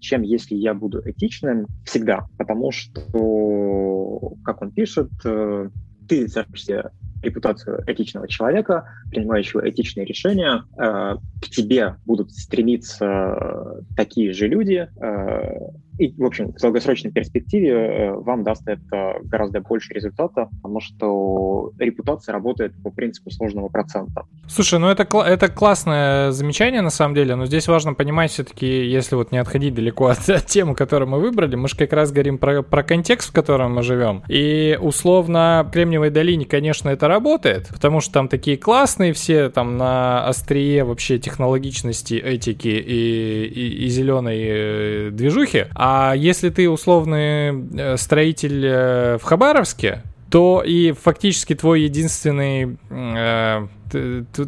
[0.00, 2.26] чем если я буду этичным всегда.
[2.38, 10.64] Потому что, как он пишет, ты держишься репутацию этичного человека, принимающего этичные решения.
[10.78, 17.72] Э, к тебе будут стремиться такие же люди, э, и, в общем, в долгосрочной перспективе
[17.72, 24.22] э, вам даст это гораздо больше результата, потому что репутация работает по принципу сложного процента.
[24.48, 29.14] Слушай, ну это, это классное замечание на самом деле, но здесь важно понимать все-таки, если
[29.14, 32.38] вот не отходить далеко от, от темы, которую мы выбрали, мы же как раз говорим
[32.38, 34.22] про, про контекст, в котором мы живем.
[34.26, 39.76] И условно в Кремниевой долине, конечно, это работает, потому что там такие классные все, там
[39.76, 47.68] на острие вообще технологичности, этики и, и, и зеленой э, движухи, а если ты условный
[47.76, 53.66] э, строитель э, в Хабаровске, то и фактически твой единственный, э,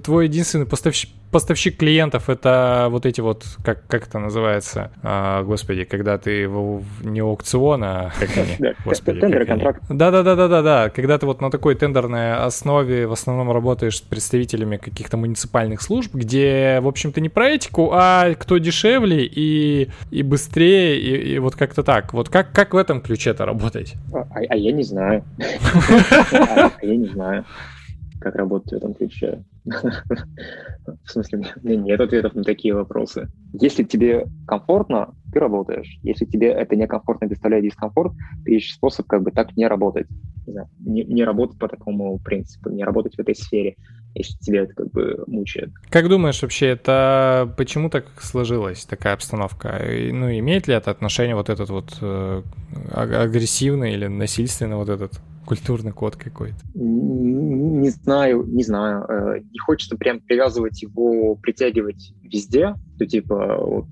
[0.03, 5.85] твой единственный поставщик, поставщик клиентов это вот эти вот, как, как это называется, а, господи,
[5.85, 9.19] когда ты в, не аукцион, а как они, господи.
[9.19, 9.83] Тендер контракт.
[9.89, 15.81] Да-да-да-да-да, когда ты вот на такой тендерной основе в основном работаешь с представителями каких-то муниципальных
[15.81, 21.39] служб, где, в общем-то, не про этику, а кто дешевле и, и быстрее, и, и
[21.39, 22.13] вот как-то так.
[22.13, 23.95] Вот как, как в этом ключе это работать?
[24.13, 25.25] А, а я не знаю.
[26.83, 27.45] А я не знаю
[28.23, 29.45] как работать в этом ключе.
[29.65, 33.29] В смысле, у меня нет ответов на такие вопросы.
[33.53, 35.99] Если тебе комфортно, ты работаешь.
[36.03, 38.13] Если тебе это некомфортно доставляет дискомфорт,
[38.45, 40.07] ты ищешь способ как бы так не работать.
[40.81, 43.77] Не, работать по такому принципу, не работать в этой сфере,
[44.15, 45.71] если тебе это как бы мучает.
[45.89, 49.81] Как думаешь вообще, это почему так сложилась такая обстановка?
[50.13, 52.43] Ну, имеет ли это отношение вот этот вот э,
[52.93, 56.59] агрессивный или насильственный вот этот культурный код какой-то?
[56.75, 59.05] Не знаю, не знаю.
[59.09, 63.87] Э, не хочется прям привязывать его, притягивать везде, то типа вот,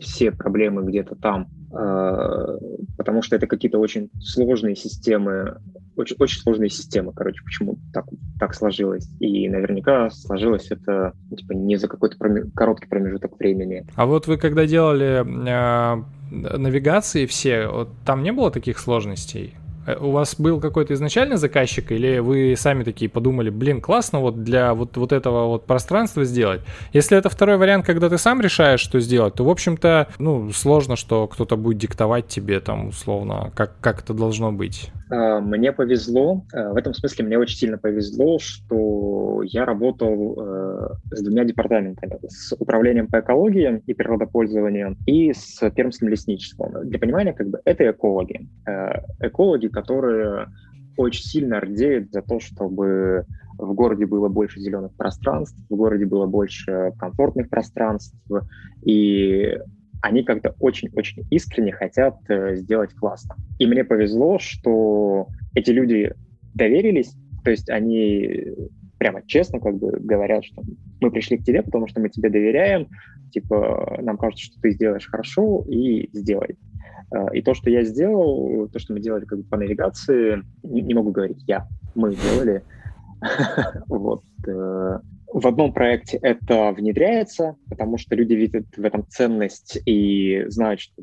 [0.00, 2.58] все проблемы где-то там, э,
[2.96, 5.60] потому что это какие-то очень сложные системы,
[5.96, 8.06] очень, очень сложные системы, короче, почему так,
[8.38, 9.08] так сложилось.
[9.20, 13.86] И наверняка сложилось это типа, не за какой-то проме- короткий промежуток времени.
[13.94, 19.54] А вот вы когда делали э, навигации все, вот, там не было таких сложностей?
[19.86, 24.42] Э, у вас был какой-то изначальный заказчик, или вы сами такие подумали, блин, классно вот
[24.42, 26.60] для вот, вот этого вот пространства сделать?
[26.92, 30.96] Если это второй вариант, когда ты сам решаешь, что сделать, то, в общем-то, ну, сложно,
[30.96, 34.90] что кто-то будет диктовать тебе там, условно, как, как это должно быть.
[35.08, 40.88] А, мне повезло, э, в этом смысле мне очень сильно повезло, что я работал э,
[41.12, 46.88] с двумя департаментами, с управлением по экологии и природопользованию и с пермским лесничеством.
[46.88, 48.48] Для понимания, как бы это экологи.
[48.66, 50.46] Э, экологи, которые
[50.96, 53.26] очень сильно рдеют за то, чтобы
[53.58, 58.16] в городе было больше зеленых пространств, в городе было больше комфортных пространств,
[58.86, 59.58] и
[60.00, 63.36] они как-то очень-очень искренне хотят э, сделать классно.
[63.58, 66.14] И мне повезло, что эти люди
[66.54, 67.14] доверились,
[67.44, 68.46] то есть они
[68.98, 70.62] прямо честно как бы говорят, что
[71.00, 72.88] мы пришли к тебе, потому что мы тебе доверяем,
[73.30, 76.56] типа нам кажется, что ты сделаешь хорошо и сделай.
[77.14, 80.82] Э, и то, что я сделал, то, что мы делали как бы по навигации, не,
[80.82, 82.62] не могу говорить я, мы делали.
[83.88, 84.22] Вот.
[84.46, 84.98] Э,
[85.32, 91.02] в одном проекте это внедряется, потому что люди видят в этом ценность и знают, что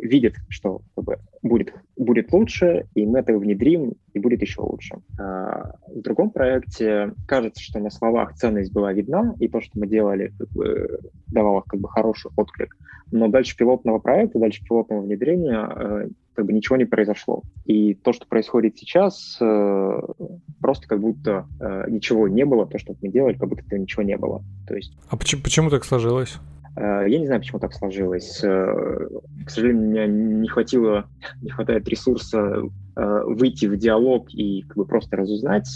[0.00, 4.96] видят, что как будет, будет лучше, и мы это внедрим, и будет еще лучше.
[5.18, 9.86] А в другом проекте кажется, что на словах ценность была видна, и то, что мы
[9.86, 12.76] делали, как бы, давало как бы хороший отклик.
[13.10, 17.42] Но дальше пилотного проекта, дальше пилотного внедрения э, как бы ничего не произошло.
[17.64, 20.00] И то, что происходит сейчас, э,
[20.60, 24.16] просто как будто э, ничего не было, то, что мы делали, как будто ничего не
[24.16, 24.42] было.
[24.68, 24.96] То есть...
[25.08, 26.38] А почему, почему так сложилось?
[26.76, 28.40] Э, я не знаю, почему так сложилось.
[28.40, 31.06] К сожалению, меня не хватило,
[31.42, 32.62] не хватает ресурса
[32.96, 35.68] выйти в диалог и как бы просто разузнать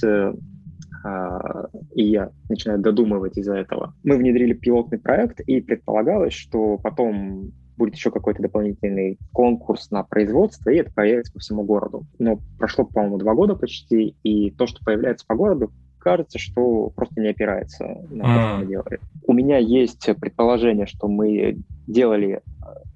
[1.95, 3.95] и я начинаю додумывать из-за этого.
[4.05, 10.71] Мы внедрили пилотный проект, и предполагалось, что потом будет еще какой-то дополнительный конкурс на производство,
[10.71, 12.07] и это появится по всему городу.
[12.19, 15.73] Но прошло, по-моему, два года почти, и то, что появляется по городу,
[16.05, 19.01] кажется, что просто не опирается на то, что мы делали.
[19.27, 22.41] У меня есть предположение, что мы делали э,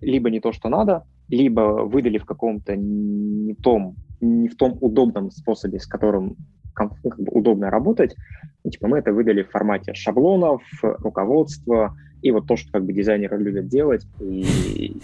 [0.03, 5.31] либо не то, что надо, либо выдали в каком-то не том, не в том удобном
[5.31, 6.37] способе, с которым
[6.79, 8.15] ну, как бы удобно работать.
[8.71, 13.39] Типа мы это выдали в формате шаблонов, руководства, и вот то, что как бы дизайнеры
[13.39, 14.97] любят делать, и,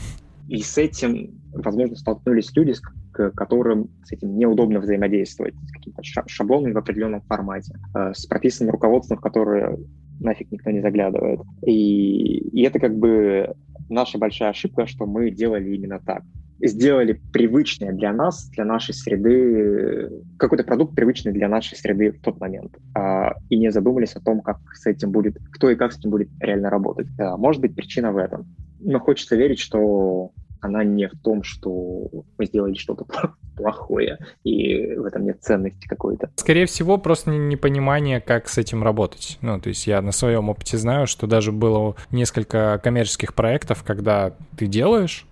[0.49, 2.83] и с этим, возможно, столкнулись люди, с
[3.13, 9.19] которым с этим неудобно взаимодействовать, с какими-то шаблонами в определенном формате, э, с прописанным руководством,
[9.19, 9.79] в которое
[10.21, 11.41] нафиг никто не заглядывает.
[11.65, 13.55] И, и это как бы
[13.89, 16.23] наша большая ошибка, что мы делали именно так
[16.61, 22.41] сделали привычное для нас, для нашей среды, какой-то продукт привычный для нашей среды в тот
[22.41, 22.77] момент.
[22.95, 26.11] А, и не задумались о том, как с этим будет, кто и как с этим
[26.11, 27.09] будет реально работать.
[27.19, 28.47] А, может быть, причина в этом.
[28.81, 30.33] Но хочется верить, что
[30.65, 32.09] она не в том, что
[32.39, 33.05] мы сделали что-то
[33.57, 36.31] плохое, и в этом нет ценности какой-то.
[36.37, 39.39] Скорее всего, просто непонимание, как с этим работать.
[39.43, 44.33] Ну, то есть я на своем опыте знаю, что даже было несколько коммерческих проектов, когда
[44.57, 45.27] ты делаешь,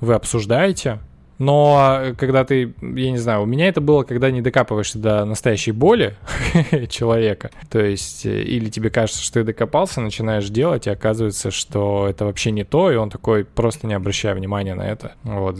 [0.00, 0.98] вы обсуждаете,
[1.38, 5.72] но когда ты, я не знаю, у меня это было, когда не докапываешься до настоящей
[5.72, 6.14] боли
[6.88, 7.50] человека.
[7.70, 12.24] То есть, э, или тебе кажется, что ты докопался, начинаешь делать, и оказывается, что это
[12.24, 15.12] вообще не то, и он такой, просто не обращая внимания на это.
[15.22, 15.56] Вот,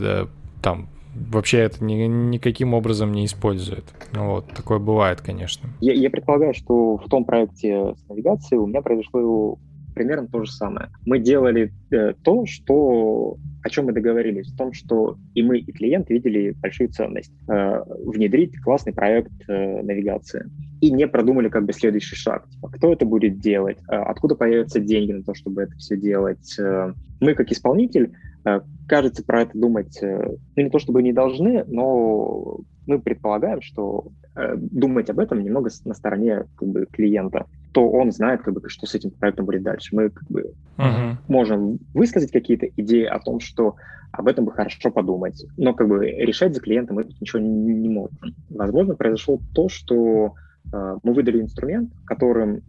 [0.62, 3.84] там, вообще это ни, никаким образом не использует.
[4.12, 5.68] Ну вот, такое бывает, конечно.
[5.80, 9.58] Я, я предполагаю, что в том проекте с навигацией у меня произошло
[9.98, 10.90] примерно то же самое.
[11.04, 15.72] Мы делали э, то, что о чем мы договорились, в том, что и мы, и
[15.72, 20.48] клиент видели большую ценность э, внедрить классный проект э, навигации.
[20.80, 22.48] И не продумали как бы следующий шаг.
[22.48, 26.56] Типа, кто это будет делать, э, откуда появятся деньги на то, чтобы это все делать.
[26.58, 28.12] Э, мы, как исполнитель,
[28.44, 33.60] э, кажется, про это думать, э, ну, не то чтобы не должны, но мы предполагаем,
[33.60, 38.54] что э, думать об этом немного на стороне как бы, клиента то он знает, как
[38.54, 39.94] бы, что с этим проектом будет дальше.
[39.94, 41.16] Мы как бы uh-huh.
[41.28, 43.76] можем высказать какие-то идеи о том, что
[44.10, 48.16] об этом бы хорошо подумать, но как бы решать за клиента мы ничего не, можем.
[48.48, 50.34] Возможно, произошло то, что
[50.72, 52.62] э, мы выдали инструмент, которым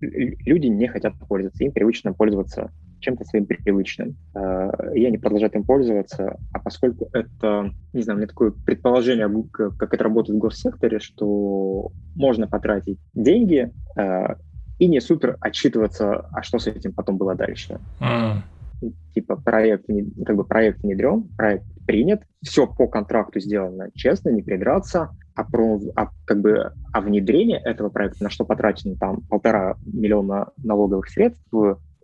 [0.00, 2.70] люди не хотят пользоваться, им привычно пользоваться
[3.00, 4.16] чем-то своим привычным.
[4.34, 9.28] Э, и они продолжают им пользоваться, а поскольку это, не знаю, у меня такое предположение,
[9.52, 14.34] как это работает в госсекторе, что можно потратить деньги э,
[14.78, 17.78] и не супер отчитываться, а что с этим потом было дальше.
[18.00, 18.92] Mm.
[19.14, 19.86] Типа проект,
[20.24, 25.80] как бы проект внедрен, проект принят, все по контракту сделано честно, не придраться, а, про,
[25.96, 31.46] а, как бы, а внедрение этого проекта, на что потрачено там полтора миллиона налоговых средств,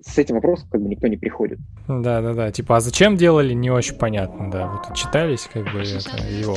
[0.06, 1.58] с этим вопросом как бы никто не приходит.
[1.88, 2.52] Да, да, да.
[2.52, 4.66] Типа, а зачем делали, не очень понятно, да.
[4.66, 6.56] Вот читались, как бы это его.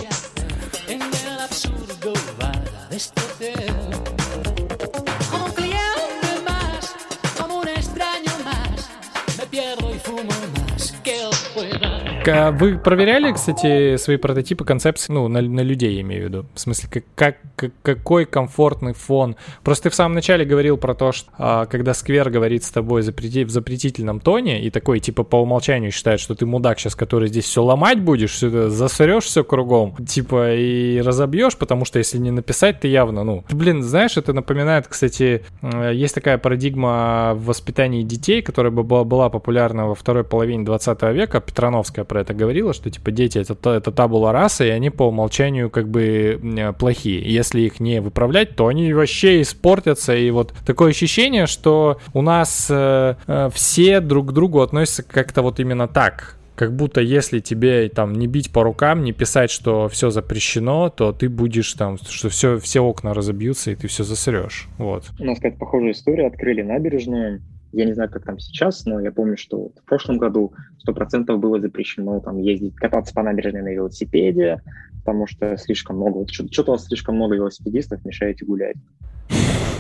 [12.26, 16.46] Вы проверяли, кстати, свои прототипы концепции, ну, на, на людей, я имею в виду?
[16.54, 19.36] В смысле, как, как, какой комфортный фон?
[19.64, 23.02] Просто ты в самом начале говорил про то, что а, когда Сквер говорит с тобой
[23.02, 27.30] запрети, в запретительном тоне и такой, типа, по умолчанию считает, что ты мудак сейчас, который
[27.30, 32.18] здесь все ломать будешь, все это засрешь все кругом, типа, и разобьешь, потому что если
[32.18, 33.44] не написать, ты явно, ну...
[33.52, 39.88] Блин, знаешь, это напоминает, кстати, э, есть такая парадигма в воспитании детей, которая была популярна
[39.88, 44.34] во второй половине 20 века, Петрановская про это говорила, что типа дети это, это табула
[44.34, 47.22] раса, и они по умолчанию как бы плохие.
[47.22, 50.16] Если их не выправлять, то они вообще испортятся.
[50.16, 55.42] И вот такое ощущение, что у нас э, э, все друг к другу относятся как-то
[55.42, 59.88] вот именно так как будто если тебе там не бить по рукам, не писать, что
[59.88, 64.68] все запрещено, то ты будешь там, что все, все окна разобьются и ты все засрешь.
[64.78, 65.06] Вот.
[65.22, 66.28] У нас какая-то похожая история.
[66.28, 67.42] Открыли набережную,
[67.72, 70.54] я не знаю, как там сейчас, но я помню, что в прошлом году
[70.88, 74.62] 100% было запрещено там ездить, кататься по набережной на велосипеде,
[75.04, 78.78] потому что слишком много, что-то слишком много велосипедистов, мешаете гулять.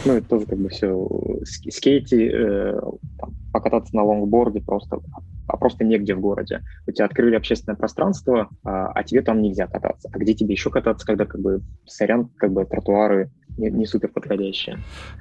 [0.05, 1.07] Ну, это тоже как бы все
[1.43, 2.79] скейти, э,
[3.19, 4.99] там, покататься на лонгборде просто,
[5.47, 6.61] а просто негде в городе.
[6.87, 10.09] У тебя открыли общественное пространство, а, а тебе там нельзя кататься.
[10.13, 13.29] А где тебе еще кататься, когда как бы сорян, как бы тротуары
[13.59, 14.79] не, не супер подходящая.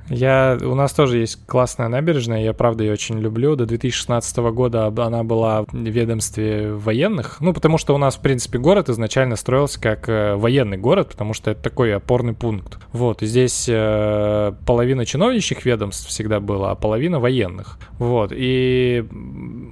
[0.09, 3.57] Я, у нас тоже есть классная набережная, я правда ее очень люблю.
[3.57, 8.59] До 2016 года она была в ведомстве военных, ну потому что у нас, в принципе,
[8.59, 12.79] город изначально строился как э, военный город, потому что это такой опорный пункт.
[12.93, 17.79] Вот, и здесь э, половина чиновничьих ведомств всегда была, а половина военных.
[17.99, 19.05] Вот, и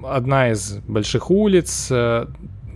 [0.03, 2.27] одна из больших улиц, э,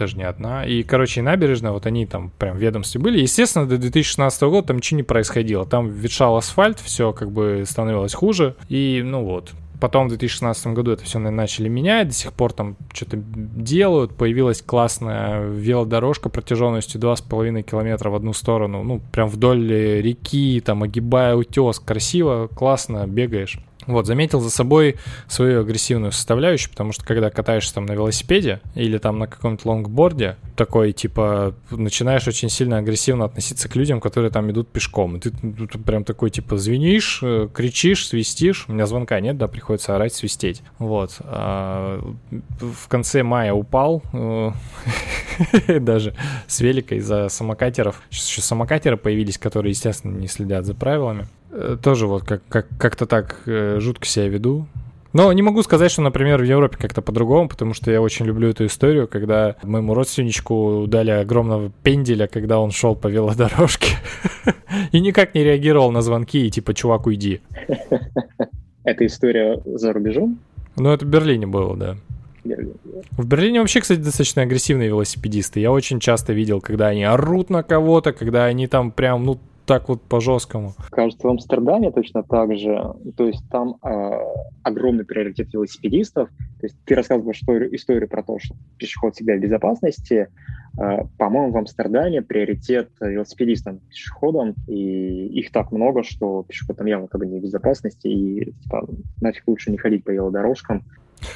[0.01, 0.65] даже не одна.
[0.65, 3.19] И, короче, и набережная, вот они там прям ведомстве были.
[3.19, 5.65] Естественно, до 2016 года там ничего не происходило.
[5.65, 8.55] Там ветшал асфальт, все как бы становилось хуже.
[8.67, 12.77] И, ну вот, потом в 2016 году это все начали менять, до сих пор там
[12.93, 20.61] что-то делают, появилась классная велодорожка протяженностью 2,5 километра в одну сторону, ну, прям вдоль реки,
[20.65, 23.59] там, огибая утес, красиво, классно, бегаешь.
[23.88, 28.97] Вот, заметил за собой свою агрессивную составляющую, потому что когда катаешься там на велосипеде или
[28.97, 34.49] там на каком-то лонгборде, такой, типа, начинаешь очень сильно агрессивно относиться к людям, которые там
[34.51, 35.17] идут пешком.
[35.17, 38.65] И ты, ты прям такой, типа, звенишь, э, кричишь, свистишь.
[38.67, 40.61] У меня звонка нет, да, приходится орать, свистеть.
[40.77, 41.17] Вот.
[41.21, 42.01] А
[42.59, 44.51] в конце мая упал э,
[45.79, 46.15] даже
[46.47, 48.01] с великой из-за самокатеров.
[48.09, 51.27] Сейчас еще самокатеры появились, которые, естественно, не следят за правилами.
[51.51, 54.67] Э, тоже вот как, как, как-то так э, жутко себя веду.
[55.13, 58.47] Но не могу сказать, что, например, в Европе как-то по-другому, потому что я очень люблю
[58.47, 63.97] эту историю, когда моему родственничку дали огромного пенделя, когда он шел по велодорожке
[64.93, 67.41] и никак не реагировал на звонки и типа, чувак, уйди.
[68.83, 70.39] Эта история за рубежом?
[70.77, 71.97] Ну, это в Берлине было, да.
[72.43, 75.59] В Берлине вообще, кстати, достаточно агрессивные велосипедисты.
[75.59, 79.89] Я очень часто видел, когда они орут на кого-то, когда они там прям, ну, так
[79.89, 80.74] вот по-жесткому.
[80.89, 82.93] Кажется, в Амстердаме точно так же.
[83.16, 84.12] То есть там э,
[84.64, 86.30] огромный приоритет велосипедистов.
[86.59, 90.30] То есть ты рассказываешь историю, историю про то, что пешеход всегда в безопасности,
[90.80, 97.07] Э, по-моему, в Амстердаме приоритет велосипедистам пешеходам, и их так много, что пешеход там явно
[97.07, 98.88] как бы не в безопасности, и типа,
[99.20, 100.84] нафиг лучше не ходить по велодорожкам,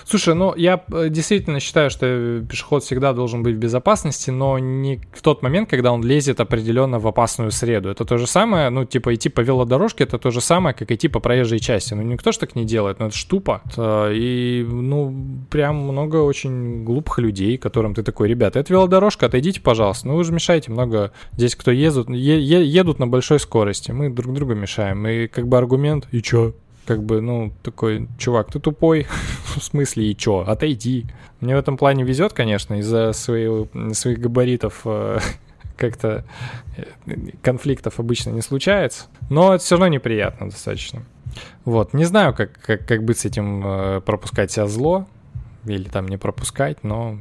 [0.06, 5.02] Слушай, ну я э, действительно считаю, что пешеход всегда должен быть в безопасности, но не
[5.14, 7.90] в тот момент, когда он лезет определенно в опасную среду.
[7.90, 11.08] Это то же самое, ну типа идти по велодорожке, это то же самое, как идти
[11.08, 11.94] по проезжей части.
[11.94, 13.62] Ну никто ж так не делает, ну это ж тупо.
[13.78, 20.08] И ну прям много очень глупых людей, которым ты такой, ребята, это велодорожка, отойдите, пожалуйста.
[20.08, 21.12] Ну вы же мешаете много.
[21.34, 25.08] Здесь кто ездут, е- едут на большой скорости, мы друг другу мешаем.
[25.08, 26.54] И как бы аргумент, и чё,
[26.86, 29.08] как бы, ну, такой, чувак, ты тупой,
[29.56, 31.06] в смысле, и чё, отойди.
[31.42, 35.20] Мне в этом плане везет, конечно, из-за своих, своих габаритов э,
[35.78, 36.26] как-то
[36.78, 41.04] э, конфликтов обычно не случается, но это все равно неприятно достаточно.
[41.66, 45.06] Вот, не знаю, как, как, как быть с этим, э, пропускать себя зло
[45.66, 47.20] или там не пропускать, но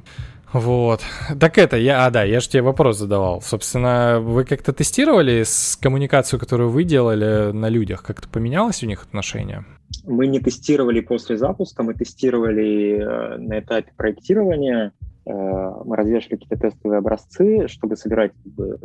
[0.55, 1.01] вот.
[1.41, 3.43] Так это, я, а да, я же тебе вопрос задавал.
[3.43, 8.05] Собственно, вы как-то тестировали с коммуникацию, которую вы делали на людях?
[8.05, 9.65] Как-то поменялось у них отношение?
[10.05, 14.93] Мы не тестировали после запуска, мы тестировали э, на этапе проектирования.
[15.27, 15.33] Э,
[15.85, 18.79] мы развешивали какие-то тестовые образцы, чтобы собирать, как бы,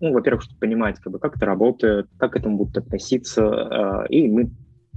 [0.00, 3.42] ну, во-первых, чтобы понимать, как, бы, как это работает, как к этому будут относиться.
[3.42, 4.50] Э, и мы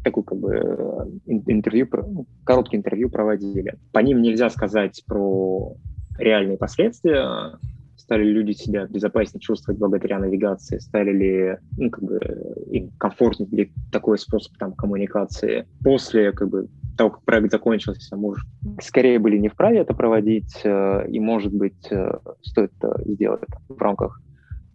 [0.03, 3.79] такую как бы интервью, ну, короткое интервью проводили.
[3.91, 5.75] По ним нельзя сказать про
[6.19, 7.57] реальные последствия,
[8.09, 12.19] стали люди себя безопаснее чувствовать благодаря навигации, стали ли ну, как бы,
[12.71, 15.67] им комфортнее ли такой способ там, коммуникации.
[15.83, 16.67] После как бы,
[16.97, 18.45] того, как проект закончился, может,
[18.81, 23.79] скорее были не вправе это проводить, э, и, может быть, э, стоит это сделать в
[23.79, 24.19] рамках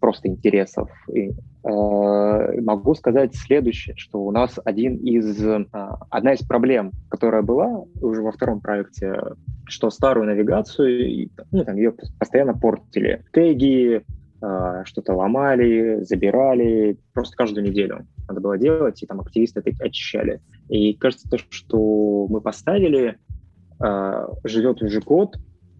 [0.05, 0.87] просто интересов.
[1.11, 5.65] И, э, могу сказать следующее, что у нас один из, э,
[6.11, 9.19] одна из проблем, которая была уже во втором проекте,
[9.65, 13.25] что старую навигацию, ну, там ее постоянно портили.
[13.33, 14.05] Теги,
[14.43, 20.39] э, что-то ломали, забирали, просто каждую неделю надо было делать, и там активисты это очищали.
[20.69, 23.17] И кажется, то, что мы поставили,
[23.83, 25.35] э, живет уже год,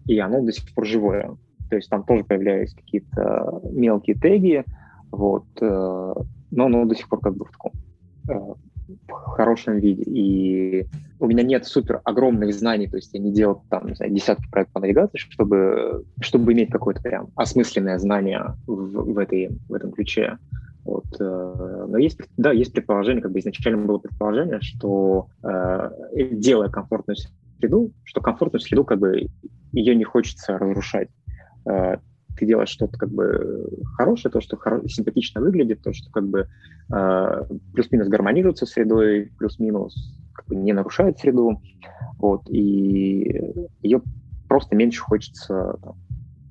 [0.06, 1.36] и оно до сих пор живое.
[1.68, 4.64] То есть там тоже появлялись какие-то мелкие теги,
[5.10, 6.14] вот, э,
[6.50, 7.72] но оно до сих пор как бы в таком
[8.28, 8.54] э,
[9.08, 10.02] в хорошем виде.
[10.02, 10.86] И
[11.18, 14.48] у меня нет супер огромных знаний, то есть я не делал там, не знаю, десятки
[14.50, 19.92] проектов по навигации, чтобы, чтобы иметь какое-то прям осмысленное знание в, в, этой, в этом
[19.92, 20.38] ключе.
[20.84, 21.06] Вот.
[21.18, 25.28] Э, но есть, да, есть предположение, как бы изначально было предположение, что
[26.12, 27.16] делая комфортную
[27.58, 29.26] среду, что комфортную среду как бы
[29.72, 31.08] ее не хочется разрушать.
[31.66, 31.96] Э,
[32.38, 36.48] ты делаешь что-то как бы хорошее, то, что хоро- симпатично выглядит, то, что как бы
[36.94, 37.42] э,
[37.72, 41.60] плюс-минус гармонирует со средой, плюс-минус как бы не нарушает среду,
[42.18, 44.02] вот, и ее
[44.48, 45.96] просто меньше хочется там,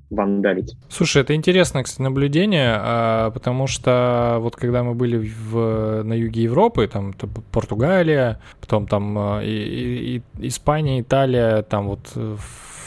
[0.09, 0.75] вандалить.
[0.89, 6.43] Слушай, это интересное, кстати, наблюдение, а, потому что вот когда мы были в, на юге
[6.43, 7.13] Европы, там
[7.51, 12.11] Португалия, потом там а, и, и, Испания, Италия, там вот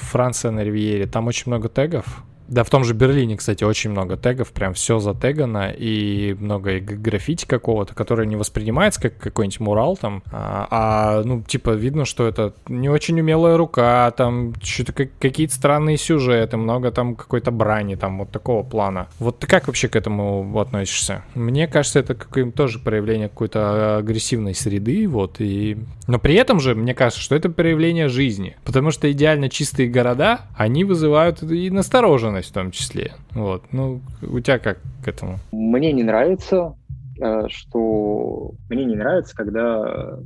[0.09, 4.16] Франция на Ривьере, там очень много тегов, да, в том же Берлине, кстати, очень много
[4.16, 10.22] тегов, прям все затегано, и много граффити какого-то, которое не воспринимается как какой-нибудь мурал там,
[10.32, 15.55] а, а ну, типа, видно, что это не очень умелая рука, там что-то как, какие-то
[15.55, 19.09] странные сюжеты, много там какой-то брани, там вот такого плана.
[19.18, 21.24] Вот ты как вообще к этому относишься?
[21.34, 25.76] Мне кажется, это какое тоже проявление какой-то агрессивной среды, вот, и...
[26.07, 30.40] Но при этом же, мне кажется, что это проявление жизни, потому что идеально чистые города,
[30.57, 33.12] они вызывают и настороженность в том числе.
[33.34, 33.64] Вот.
[33.72, 35.39] Ну, у тебя как к этому?
[35.53, 36.74] Мне не нравится,
[37.20, 40.18] э, что мне не нравится, когда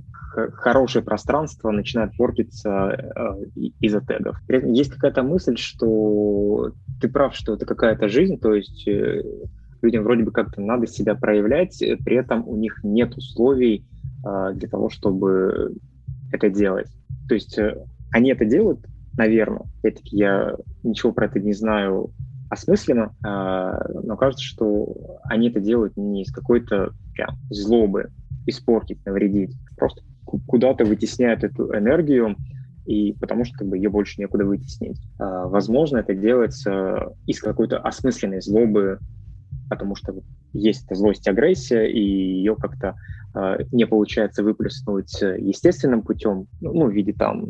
[0.55, 4.37] хорошее пространство начинает портиться э, из-за тегов.
[4.49, 9.23] Есть какая-то мысль, что ты прав, что это какая-то жизнь, то есть э,
[9.83, 13.85] людям вроде бы как-то надо себя проявлять, при этом у них нет условий
[14.23, 15.75] для того, чтобы
[16.33, 16.87] это делать.
[17.29, 17.59] То есть
[18.13, 18.87] они это делают
[19.17, 19.63] наверное.
[19.79, 22.11] Опять-таки, я ничего про это не знаю
[22.53, 28.11] осмысленно, а, но кажется, что они это делают не из какой-то прям злобы
[28.47, 30.03] испортить, навредить, просто
[30.47, 32.37] куда-то вытесняют эту энергию,
[32.87, 35.01] и потому что как бы ее больше некуда вытеснить.
[35.19, 38.99] А, возможно, это делается из какой-то осмысленной злобы,
[39.71, 40.15] потому что
[40.53, 42.95] есть эта злость, агрессия, и ее как-то
[43.35, 47.47] э, не получается выплеснуть естественным путем, ну, в виде там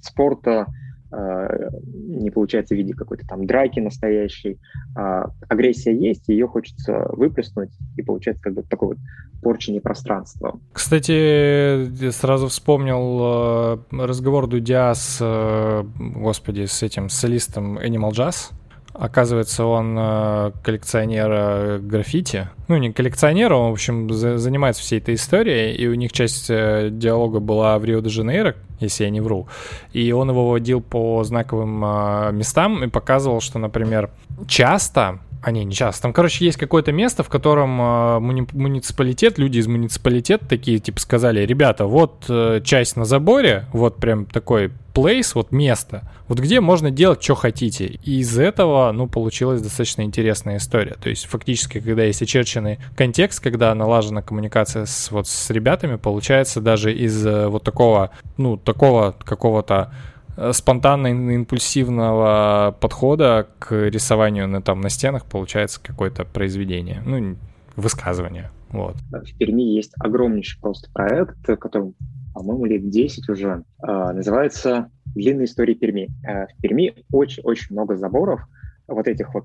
[0.00, 0.66] спорта,
[1.12, 4.58] не получается в виде какой-то там драки настоящей.
[4.96, 8.98] А агрессия есть, ее хочется выплеснуть, и получается как бы такой вот
[9.42, 10.60] порчение пространства.
[10.72, 18.52] Кстати, сразу вспомнил э, разговор Дудя с, э, господи, с этим солистом Animal Jazz,
[18.92, 22.48] Оказывается, он э, коллекционер э, граффити.
[22.68, 26.50] Ну, не коллекционер, он, в общем, за, занимается всей этой историей, и у них часть
[26.50, 29.48] э, диалога была в Рио-де-Жанейро, если я не вру.
[29.92, 34.10] И он его водил по знаковым местам и показывал, что, например,
[34.48, 36.02] часто а не, не часто.
[36.02, 37.84] Там, короче, есть какое-то место, в котором э,
[38.20, 43.96] муни- муниципалитет, люди из муниципалитета такие, типа, сказали, ребята, вот э, часть на заборе, вот
[43.96, 47.86] прям такой place, вот место, вот где можно делать, что хотите.
[47.86, 50.96] И из этого, ну, получилась достаточно интересная история.
[51.00, 56.60] То есть, фактически, когда есть очерченный контекст, когда налажена коммуникация с, вот, с ребятами, получается
[56.60, 59.92] даже из э, вот такого, ну, такого какого-то
[60.40, 67.36] Э, спонтанно-импульсивного подхода к рисованию на, там, на стенах получается какое-то произведение, ну,
[67.76, 68.50] высказывание.
[68.70, 68.96] Вот.
[69.10, 71.92] В Перми есть огромнейший просто проект, который,
[72.32, 76.08] по-моему, лет 10 уже, э, называется «Длинная история Перми».
[76.26, 78.40] Э, в Перми очень-очень много заборов,
[78.88, 79.44] вот этих вот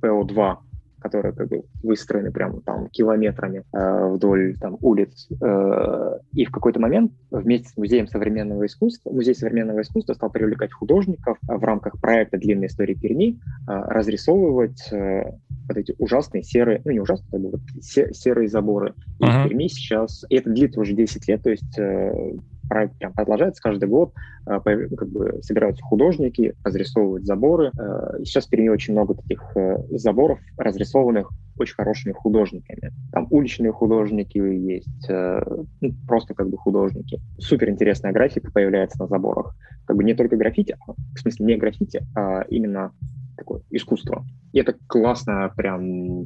[0.00, 0.58] ПО-2,
[1.06, 5.28] которые как бы выстроены прямо там километрами э, вдоль там улиц.
[5.40, 10.72] Э, и в какой-то момент вместе с Музеем современного искусства, Музей современного искусства стал привлекать
[10.72, 13.36] художников в рамках проекта «Длинная история Перми» э,
[13.66, 15.32] разрисовывать э,
[15.68, 18.94] вот эти ужасные серые, ну не ужасные, как бы вот серые заборы.
[19.20, 19.44] И uh-huh.
[19.44, 22.34] в Перми сейчас, и это длится уже 10 лет, то есть э,
[22.68, 24.12] проект прям продолжается каждый год,
[24.46, 27.70] э, как бы собираются художники, разрисовывают заборы.
[27.78, 32.92] Э, сейчас в Перми очень много таких э, заборов, разрисованных очень хорошими художниками.
[33.12, 37.18] Там уличные художники есть, ну, просто как бы художники.
[37.38, 39.56] Супер интересная графика появляется на заборах.
[39.86, 42.92] Как бы не только граффити, а, в смысле не граффити, а именно
[43.38, 44.26] такое искусство.
[44.52, 46.24] И это классная прям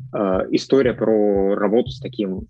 [0.50, 2.48] история про работу с таким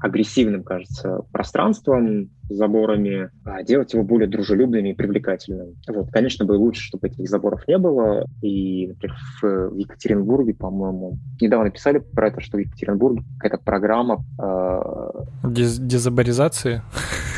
[0.00, 5.76] агрессивным, кажется, пространством, заборами, а делать его более дружелюбным и привлекательным.
[5.88, 8.26] Вот, конечно, было лучше, чтобы этих заборов не было.
[8.42, 14.24] И, например, в Екатеринбурге, по-моему, недавно писали про это, что в Екатеринбурге какая-то программа...
[14.42, 16.82] Э, Дез дезаборизации?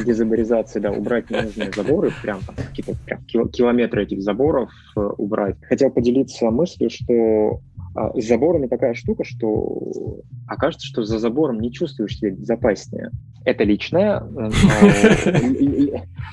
[0.04, 5.56] Дезаборизации, да, убрать ненужные заборы, прям какие-то прям километры этих заборов э, убрать.
[5.62, 7.60] Хотел поделиться мыслью, что
[7.94, 13.10] а, с заборами такая штука, что окажется, что за забором не чувствуешь себя безопаснее.
[13.44, 14.20] Это личное,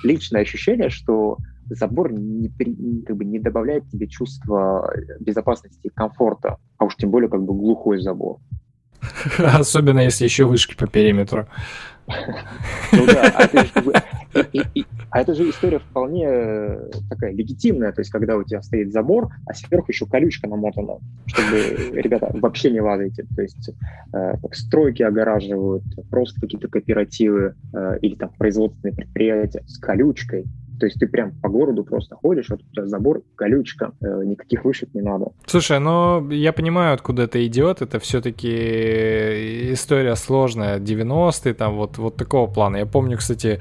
[0.03, 2.49] личное ощущение, что забор не,
[3.03, 7.53] как бы не добавляет тебе чувства безопасности и комфорта, а уж тем более как бы
[7.53, 8.39] глухой забор.
[9.38, 11.47] Особенно если еще вышки по периметру.
[12.91, 13.70] Ну да, а же,
[15.10, 19.30] а это же история вполне э, такая легитимная, то есть когда у тебя стоит забор,
[19.46, 23.26] а сверху еще колючка намотана, чтобы, ребята, вообще не лазайте.
[23.36, 23.72] То есть
[24.14, 30.46] э, стройки огораживают, просто какие-то кооперативы э, или там производственные предприятия с колючкой.
[30.80, 34.94] То есть ты прям по городу просто ходишь, вот у тебя забор, колючка, никаких вышек
[34.94, 35.34] не надо.
[35.46, 37.82] Слушай, ну я понимаю, откуда это идет.
[37.82, 40.80] Это все-таки история сложная.
[40.80, 42.78] 90-е, там вот, вот такого плана.
[42.78, 43.60] Я помню, кстати,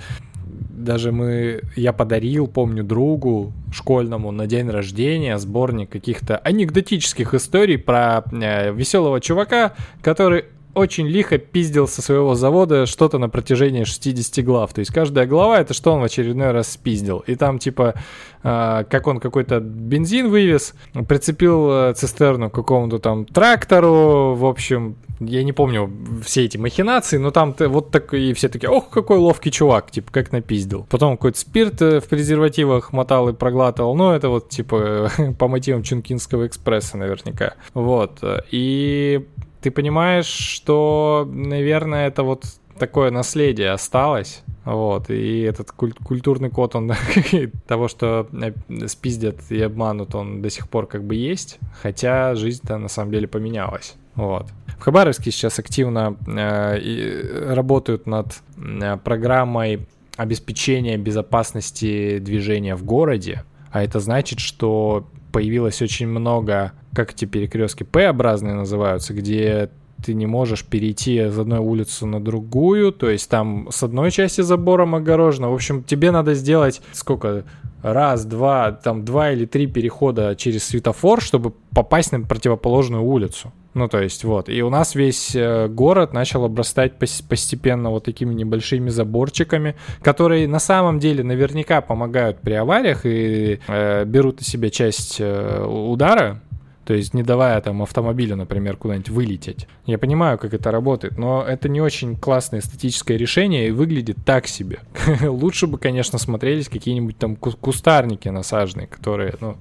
[0.88, 8.24] даже мы, я подарил, помню, другу школьному на день рождения сборник каких-то анекдотических историй про
[8.32, 14.72] э, веселого чувака, который очень лихо пиздил со своего завода что-то на протяжении 60 глав.
[14.72, 17.18] То есть каждая глава это что он в очередной раз спиздил.
[17.26, 17.94] И там типа,
[18.42, 20.74] э, как он какой-то бензин вывез,
[21.08, 25.90] прицепил э, цистерну к какому-то там трактору, в общем, я не помню
[26.22, 30.12] все эти махинации, но там вот так и все такие, ох, какой ловкий чувак, типа,
[30.12, 30.86] как напиздил.
[30.90, 35.82] Потом какой-то спирт э, в презервативах мотал и проглатывал, ну, это вот, типа, по мотивам
[35.82, 37.54] Чункинского экспресса наверняка.
[37.74, 38.22] Вот.
[38.50, 39.26] И
[39.60, 42.44] ты понимаешь, что, наверное, это вот
[42.78, 46.92] такое наследие осталось, вот, и этот куль- культурный код, он
[47.66, 52.78] того, что э, спиздят и обманут, он до сих пор как бы есть, хотя жизнь-то
[52.78, 54.46] на самом деле поменялась, вот.
[54.78, 59.86] В Хабаровске сейчас активно э, работают над э, программой
[60.16, 67.82] обеспечения безопасности движения в городе, а это значит, что появилось очень много, как эти перекрестки
[67.82, 69.70] П-образные называются, где
[70.04, 74.40] ты не можешь перейти из одной улицы на другую, то есть там с одной части
[74.40, 75.50] забором огорожено.
[75.50, 77.44] В общем, тебе надо сделать сколько?
[77.82, 83.52] Раз, два, там два или три перехода через светофор, чтобы попасть на противоположную улицу.
[83.74, 84.48] Ну, то есть, вот.
[84.48, 90.58] И у нас весь э, город начал обрастать постепенно вот такими небольшими заборчиками, которые на
[90.58, 96.40] самом деле наверняка помогают при авариях и э, берут на себя часть э, удара,
[96.88, 99.68] то есть не давая там автомобилю, например, куда-нибудь вылететь.
[99.84, 104.46] Я понимаю, как это работает, но это не очень классное эстетическое решение и выглядит так
[104.48, 104.78] себе.
[105.20, 109.58] Лучше бы, конечно, смотрелись какие-нибудь там кустарники насаженные, которые, ну,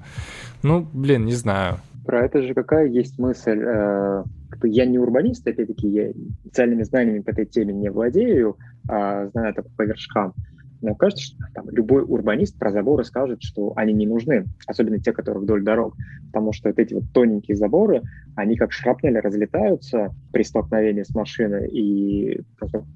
[0.64, 1.82] ну, блин, не знаю.
[2.08, 3.62] Про это же какая есть мысль?
[3.62, 4.24] Э,
[4.64, 8.56] я не урбанист, опять-таки, я специальными знаниями по этой теме не владею,
[8.90, 10.34] а знаю это по вершкам.
[10.82, 15.12] Но кажется, что там, любой урбанист про заборы скажет, что они не нужны, особенно те,
[15.12, 15.96] которые вдоль дорог,
[16.28, 18.04] потому что вот эти вот тоненькие заборы,
[18.36, 22.42] они как шрапнели разлетаются при столкновении с машиной, и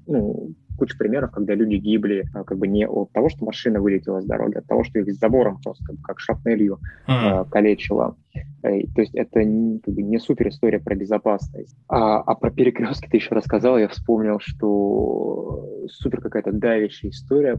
[0.06, 4.20] ну, куча примеров, когда люди гибли а, как бы не от того, что машина вылетела
[4.20, 7.50] с дороги, а от того, что их с забором просто как, как шрапнелью mm-hmm.
[7.50, 8.16] калечило.
[8.62, 11.76] Э, то есть это не, как бы, не супер история про безопасность.
[11.88, 17.58] А, а про перекрестки ты еще рассказал, я вспомнил, что супер какая-то давящая история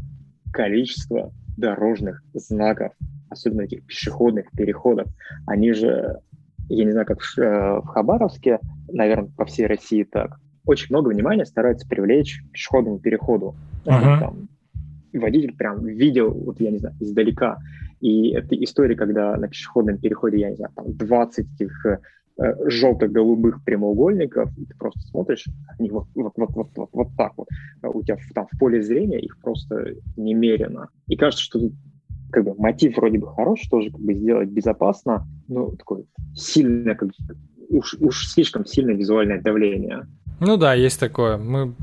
[0.51, 2.93] количество дорожных знаков,
[3.29, 5.07] особенно этих пешеходных переходов.
[5.45, 6.19] Они же,
[6.69, 11.09] я не знаю, как в, э, в Хабаровске, наверное, по всей России так, очень много
[11.09, 13.55] внимания стараются привлечь к пешеходному переходу.
[13.85, 14.19] Uh-huh.
[14.19, 14.47] Там,
[15.13, 17.57] водитель прям видел, вот я не знаю, издалека.
[17.99, 21.99] И это история, когда на пешеходном переходе, я не знаю, там 20 этих э,
[22.65, 25.45] желто-голубых прямоугольников, и ты просто смотришь,
[25.79, 27.47] они вот, вот, вот, вот, вот, вот так вот.
[27.83, 30.89] У тебя там в поле зрения их просто немерено.
[31.07, 31.59] И кажется, что
[32.31, 36.05] как бы мотив вроде бы хороший, тоже как бы сделать безопасно, но такое
[36.35, 37.09] сильное, как,
[37.69, 40.07] уж, уж слишком сильное визуальное давление.
[40.45, 41.37] Ну да, есть такое.
[41.37, 41.73] Мы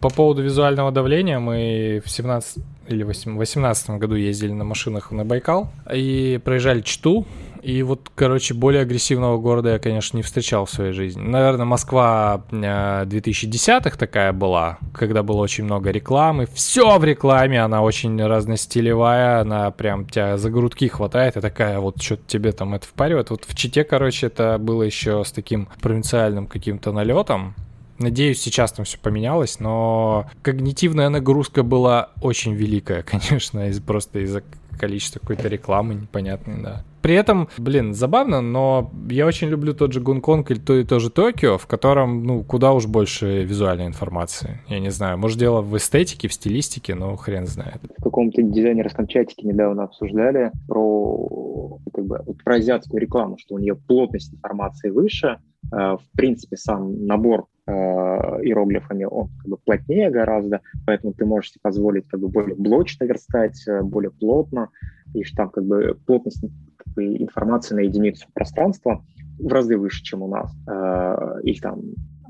[0.00, 5.70] по поводу визуального давления мы в 17 или 18 году ездили на машинах на Байкал
[5.92, 7.26] и проезжали Чту.
[7.62, 11.22] И вот, короче, более агрессивного города я, конечно, не встречал в своей жизни.
[11.22, 16.46] Наверное, Москва 2010-х э, такая была, когда было очень много рекламы.
[16.52, 22.02] Все в рекламе, она очень разностилевая, она прям тебя за грудки хватает и такая вот
[22.02, 23.30] что-то тебе там это впаривает.
[23.30, 27.54] Вот в Чите, короче, это было еще с таким провинциальным каким-то налетом.
[27.98, 34.42] Надеюсь, сейчас там все поменялось, но когнитивная нагрузка была очень великая, конечно, из, просто из-за
[34.78, 36.84] количества какой-то рекламы непонятной, да.
[37.04, 41.00] При этом, блин, забавно, но я очень люблю тот же Гонконг или то и то
[41.00, 44.62] же Токио, в котором, ну, куда уж больше визуальной информации.
[44.68, 47.82] Я не знаю, может, дело в эстетике, в стилистике, но хрен знает.
[47.98, 53.76] В каком-то дизайнерском чатике недавно обсуждали про, как бы, про азиатскую рекламу, что у нее
[53.76, 55.40] плотность информации выше,
[55.70, 61.50] э, в принципе, сам набор э, иероглифами, он как бы плотнее гораздо, поэтому ты можешь
[61.50, 64.70] себе позволить как бы более блочно верстать, э, более плотно,
[65.12, 66.42] и там как бы плотность
[66.84, 69.04] как бы, информации на единицу пространства
[69.38, 71.80] в разы выше, чем у нас, э, или там,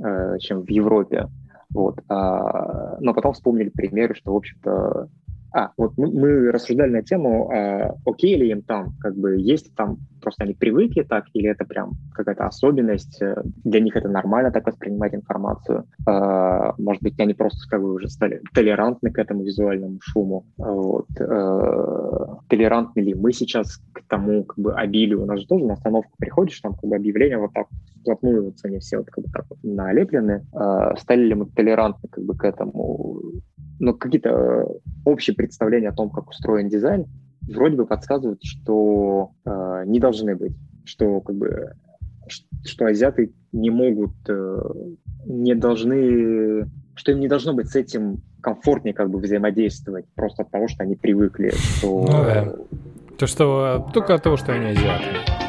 [0.02, 1.28] э, чем в Европе.
[1.74, 1.98] Вот.
[2.08, 5.08] А, но потом вспомнили примеры, что, в общем-то,
[5.52, 9.74] а, вот мы, мы рассуждали на тему, а, окей ли им там, как бы есть
[9.74, 14.50] там, просто они привыкли так, или это прям какая-то особенность, э, для них это нормально
[14.50, 15.84] так воспринимать информацию.
[16.06, 20.46] А, может быть, они просто как бы уже стали толерантны к этому визуальному шуму.
[20.56, 21.06] Вот.
[21.20, 25.22] А, толерантны ли мы сейчас к тому как бы обилию?
[25.22, 27.66] У нас же тоже на остановку приходишь, там как бы объявления вот так
[28.00, 30.46] вплотную, вот они все вот как бы так налеплены.
[30.52, 33.20] А, стали ли мы толерантны как бы к этому
[33.80, 34.66] но какие-то
[35.04, 37.06] общие представления о том, как устроен дизайн,
[37.48, 41.74] вроде бы подсказывают, что э, не должны быть, что как бы
[42.64, 44.58] что азиаты не могут, э,
[45.26, 50.50] не должны, что им не должно быть с этим комфортнее как бы взаимодействовать просто от
[50.50, 52.00] того, что они привыкли, что...
[52.00, 52.54] Ну, да.
[53.18, 55.43] То, что только от того, что они азиаты.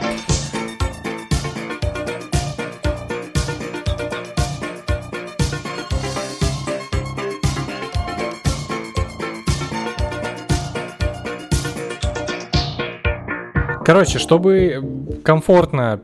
[13.85, 14.83] Короче, чтобы
[15.23, 16.01] комфортно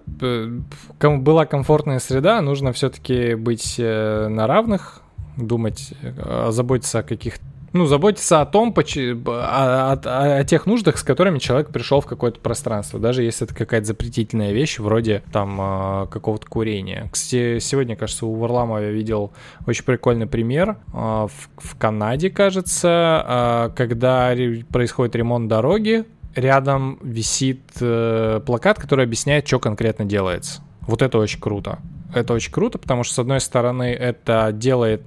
[0.99, 5.01] была комфортная среда, нужно все-таки быть э, на равных,
[5.35, 11.03] думать, э, заботиться о каких-то ну, заботиться о том, о, о, о, тех нуждах, с
[11.03, 16.07] которыми человек пришел в какое-то пространство, даже если это какая-то запретительная вещь, вроде там э,
[16.11, 17.09] какого-то курения.
[17.11, 19.31] Кстати, сегодня, кажется, у Варламова я видел
[19.65, 24.35] очень прикольный пример в, в Канаде, кажется, когда
[24.69, 26.05] происходит ремонт дороги,
[26.35, 30.61] рядом висит э, плакат, который объясняет, что конкретно делается.
[30.81, 31.79] Вот это очень круто.
[32.13, 35.03] Это очень круто, потому что, с одной стороны, это делает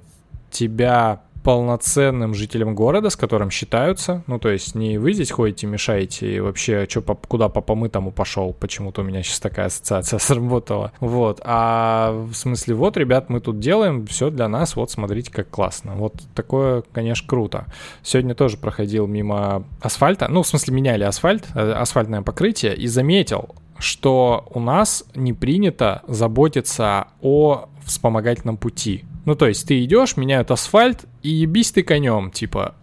[0.50, 4.24] тебя полноценным жителем города, с которым считаются.
[4.26, 8.10] Ну, то есть не вы здесь ходите, мешаете, и вообще, что, куда папа мы тому
[8.10, 8.54] пошел.
[8.54, 10.92] Почему-то у меня сейчас такая ассоциация сработала.
[11.00, 11.40] Вот.
[11.44, 15.92] А в смысле, вот, ребят, мы тут делаем, все для нас, вот, смотрите, как классно.
[15.96, 17.66] Вот такое, конечно, круто.
[18.02, 23.54] Сегодня тоже проходил мимо асфальта, ну, в смысле, меняли асфальт, э, асфальтное покрытие, и заметил,
[23.78, 29.04] что у нас не принято заботиться о вспомогательном пути.
[29.24, 32.74] Ну, то есть ты идешь, меняют асфальт, и ебись ты конем, типа,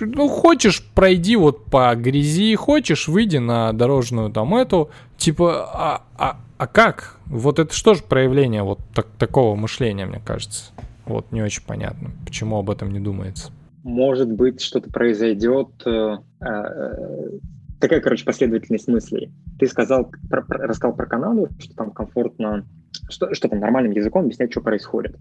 [0.00, 6.40] ну, хочешь, пройди вот по грязи, хочешь, выйди на дорожную там эту, типа, а, а,
[6.56, 7.18] а как?
[7.26, 10.72] Вот это что же проявление вот так, такого мышления, мне кажется.
[11.04, 13.50] Вот не очень понятно, почему об этом не думается.
[13.82, 15.68] Может быть, что-то произойдет.
[15.84, 17.38] Э, э,
[17.80, 19.32] такая, короче, последовательность мыслей.
[19.58, 22.64] Ты сказал, про, про, рассказал про Канаду, что там комфортно,
[23.10, 25.16] что, что там нормальным языком объяснять, что происходит.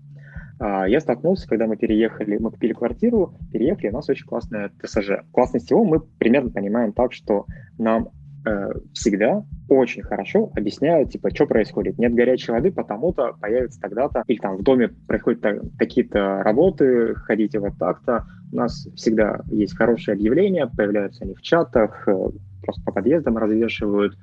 [0.61, 5.23] А, я столкнулся, когда мы переехали, мы купили квартиру, переехали, у нас очень классная ТСЖ.
[5.31, 7.47] Классность его мы примерно понимаем так, что
[7.79, 8.09] нам
[8.45, 11.97] э, всегда очень хорошо объясняют, типа, что происходит.
[11.97, 15.43] Нет горячей воды, потому-то появится тогда-то, или там в доме происходят
[15.79, 18.27] такие-то работы, ходите вот так-то.
[18.53, 22.29] У нас всегда есть хорошие объявления, появляются они в чатах, э,
[22.61, 24.15] просто по подъездам развешивают.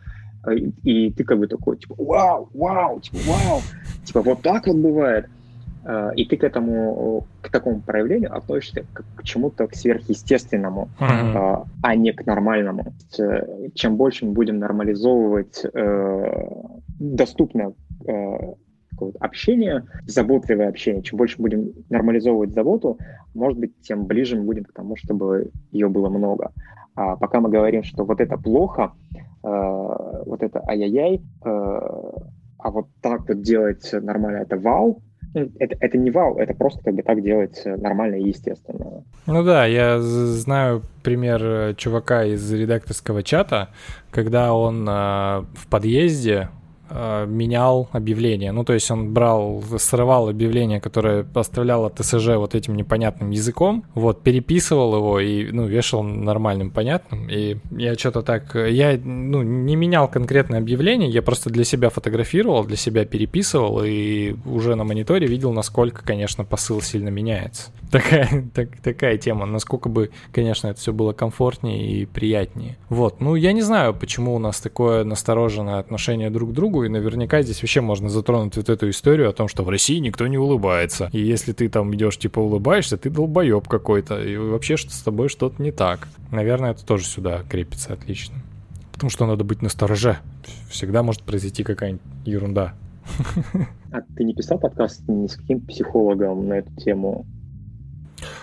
[0.47, 3.61] Э, и ты как бы такой, типа, вау, вау, типа, вау,
[4.05, 5.27] типа, вот так вот бывает.
[5.85, 11.67] Э, и ты к этому, к такому проявлению относишься к, к чему-то к сверхъестественному, mm-hmm.
[11.83, 12.95] а не к нормальному.
[13.19, 16.51] Э, чем больше мы будем нормализовывать э,
[17.01, 17.73] доступное
[19.21, 22.99] общение, заботливое общение, чем больше будем нормализовывать заботу,
[23.35, 26.53] может быть, тем ближе мы будем к тому, чтобы ее было много.
[26.95, 28.93] А пока мы говорим, что вот это плохо,
[29.43, 35.01] вот это ай-яй-яй, а вот так вот делать нормально, это вау,
[35.35, 39.05] это, это не вау, это просто как бы так делать нормально и естественно.
[39.27, 43.69] Ну да, я знаю пример э, чувака из редакторского чата,
[44.11, 44.93] когда он э,
[45.55, 46.58] в подъезде Э,
[46.91, 48.53] менял объявление.
[48.53, 54.23] Ну, то есть он брал, срывал объявление, которое оставляло ТСЖ вот этим непонятным языком, вот,
[54.23, 57.29] переписывал его и, ну, вешал нормальным, понятным.
[57.29, 58.55] И я что-то так...
[58.55, 64.35] Я, ну, не менял конкретное объявление, я просто для себя фотографировал, для себя переписывал и
[64.45, 67.71] уже на мониторе видел, насколько, конечно, посыл сильно меняется.
[67.91, 69.47] Такая, так, такая тема.
[69.47, 72.77] Насколько бы, конечно, это все было комфортнее и приятнее.
[72.91, 73.21] Вот.
[73.21, 76.89] Ну, я не знаю, почему у нас такое настороженное отношение друг к другу, другу, и
[76.89, 80.39] наверняка здесь вообще можно затронуть вот эту историю о том, что в России никто не
[80.39, 81.11] улыбается.
[81.13, 85.29] И если ты там идешь, типа, улыбаешься, ты долбоеб какой-то, и вообще что с тобой
[85.29, 86.09] что-то не так.
[86.31, 88.37] Наверное, это тоже сюда крепится отлично.
[88.93, 90.19] Потому что надо быть настороже.
[90.71, 92.75] Всегда может произойти какая-нибудь ерунда.
[93.91, 97.25] А ты не писал подкаст ни с каким психологом на эту тему?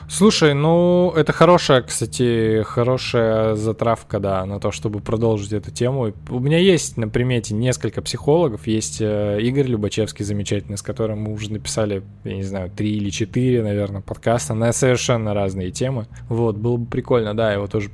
[0.07, 6.13] Слушай, ну это хорошая, кстати, хорошая затравка, да, на то, чтобы продолжить эту тему.
[6.29, 8.67] У меня есть на примете несколько психологов.
[8.67, 13.09] Есть э, Игорь Любачевский замечательный, с которым мы уже написали, я не знаю, три или
[13.09, 16.07] четыре, наверное, подкаста на совершенно разные темы.
[16.29, 17.89] Вот, было бы прикольно, да, его тоже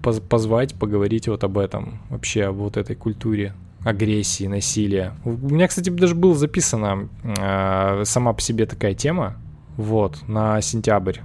[0.00, 5.14] позвать, поговорить вот об этом, вообще об вот этой культуре агрессии, насилия.
[5.24, 9.36] У меня, кстати, даже была записана э, сама по себе такая тема,
[9.76, 11.18] вот, на сентябрь.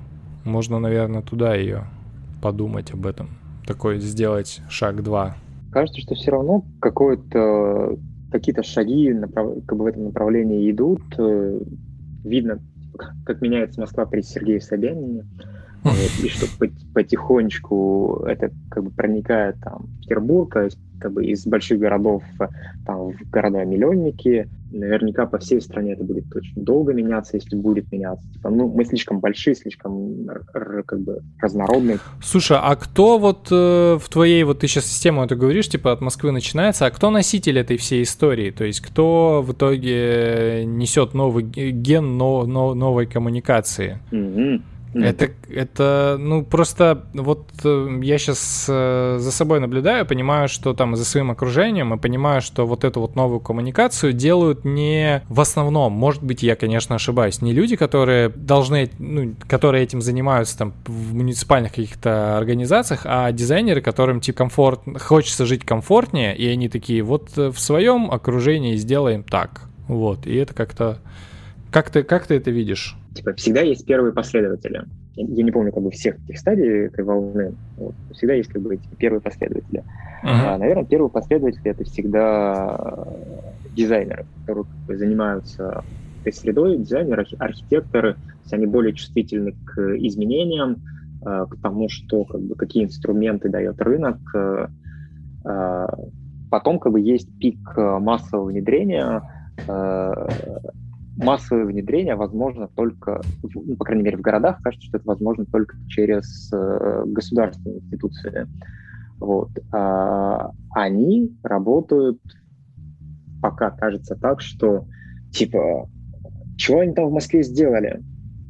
[0.43, 1.85] Можно, наверное, туда ее
[2.41, 3.29] подумать об этом.
[3.65, 5.35] Такой сделать шаг два.
[5.71, 7.97] Кажется, что все равно какое-то
[8.31, 9.65] какие-то шаги направ...
[9.65, 11.01] как бы в этом направлении идут.
[11.17, 11.59] Э,
[12.23, 12.59] видно,
[13.25, 15.25] как меняется Москва при Сергее Собянине.
[15.81, 16.45] Вот, и что
[16.93, 22.21] потихонечку это как бы проникает там, в Петербург, то есть как бы из больших городов
[22.85, 28.25] там, в города-миллионники, Наверняка по всей стране это будет очень долго меняться, если будет меняться.
[28.33, 30.25] Типа, ну, мы слишком большие, слишком
[30.85, 31.99] как бы разнородные.
[32.21, 36.01] Слушай, а кто вот э, в твоей, вот ты сейчас систему это говоришь, типа от
[36.01, 38.51] Москвы начинается, а кто носитель этой всей истории?
[38.51, 43.99] То есть кто в итоге несет новый ген но, но, новой коммуникации?
[44.11, 44.61] Mm-hmm.
[44.93, 50.95] Это, это, ну, просто вот э, я сейчас э, за собой наблюдаю, понимаю, что там
[50.95, 55.93] за своим окружением, и понимаю, что вот эту вот новую коммуникацию делают не в основном,
[55.93, 61.13] может быть, я, конечно, ошибаюсь, не люди, которые должны, ну, которые этим занимаются там в
[61.13, 67.29] муниципальных каких-то организациях, а дизайнеры, которым типа комфорт, хочется жить комфортнее, и они такие, вот
[67.37, 70.99] э, в своем окружении сделаем так, вот, и это как-то,
[71.71, 72.98] как ты, как ты это видишь?
[73.13, 74.83] Типа, всегда есть первые последователи.
[75.15, 77.53] Я, не помню как бы всех этих стадий этой волны.
[77.77, 77.95] Вот.
[78.13, 79.79] Всегда есть как бы эти первые последователи.
[79.79, 79.83] Uh-huh.
[80.23, 83.07] А, наверное, первые последователи это всегда
[83.75, 85.83] дизайнеры, которые как бы, занимаются
[86.21, 88.15] этой средой, дизайнеры, архитекторы,
[88.51, 90.77] они более чувствительны к изменениям,
[91.23, 94.19] а, к тому, что как бы какие инструменты дает рынок.
[95.45, 95.93] А,
[96.49, 99.21] потом как бы есть пик массового внедрения,
[101.19, 105.77] массовое внедрение возможно только, ну, по крайней мере, в городах, кажется, что это возможно только
[105.87, 108.47] через э, государственные институции.
[109.19, 109.49] Вот.
[109.73, 112.21] А они работают
[113.41, 114.85] пока кажется так, что
[115.31, 115.89] типа,
[116.57, 118.01] чего они там в Москве сделали?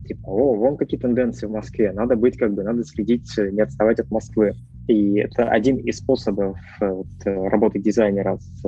[0.07, 3.99] Типа, о, вон какие тенденции в Москве, надо быть как бы, надо следить, не отставать
[3.99, 4.53] от Москвы.
[4.87, 8.63] И это один из способов э, вот, работы дизайнера с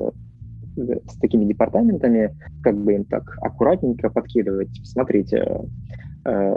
[0.76, 4.70] с такими департаментами, как бы им так аккуратненько подкидывать.
[4.84, 5.62] Смотрите,
[6.26, 6.56] э,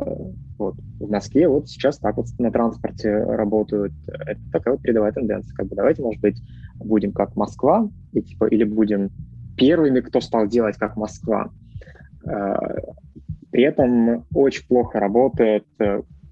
[0.58, 3.92] вот в Москве вот сейчас так вот на транспорте работают.
[4.06, 5.54] Это такая вот передовая тенденция.
[5.54, 6.40] Как бы давайте, может быть,
[6.76, 9.10] будем как Москва, и, типа, или будем
[9.56, 11.50] первыми, кто стал делать как Москва.
[12.26, 12.54] Э,
[13.50, 15.64] при этом очень плохо работает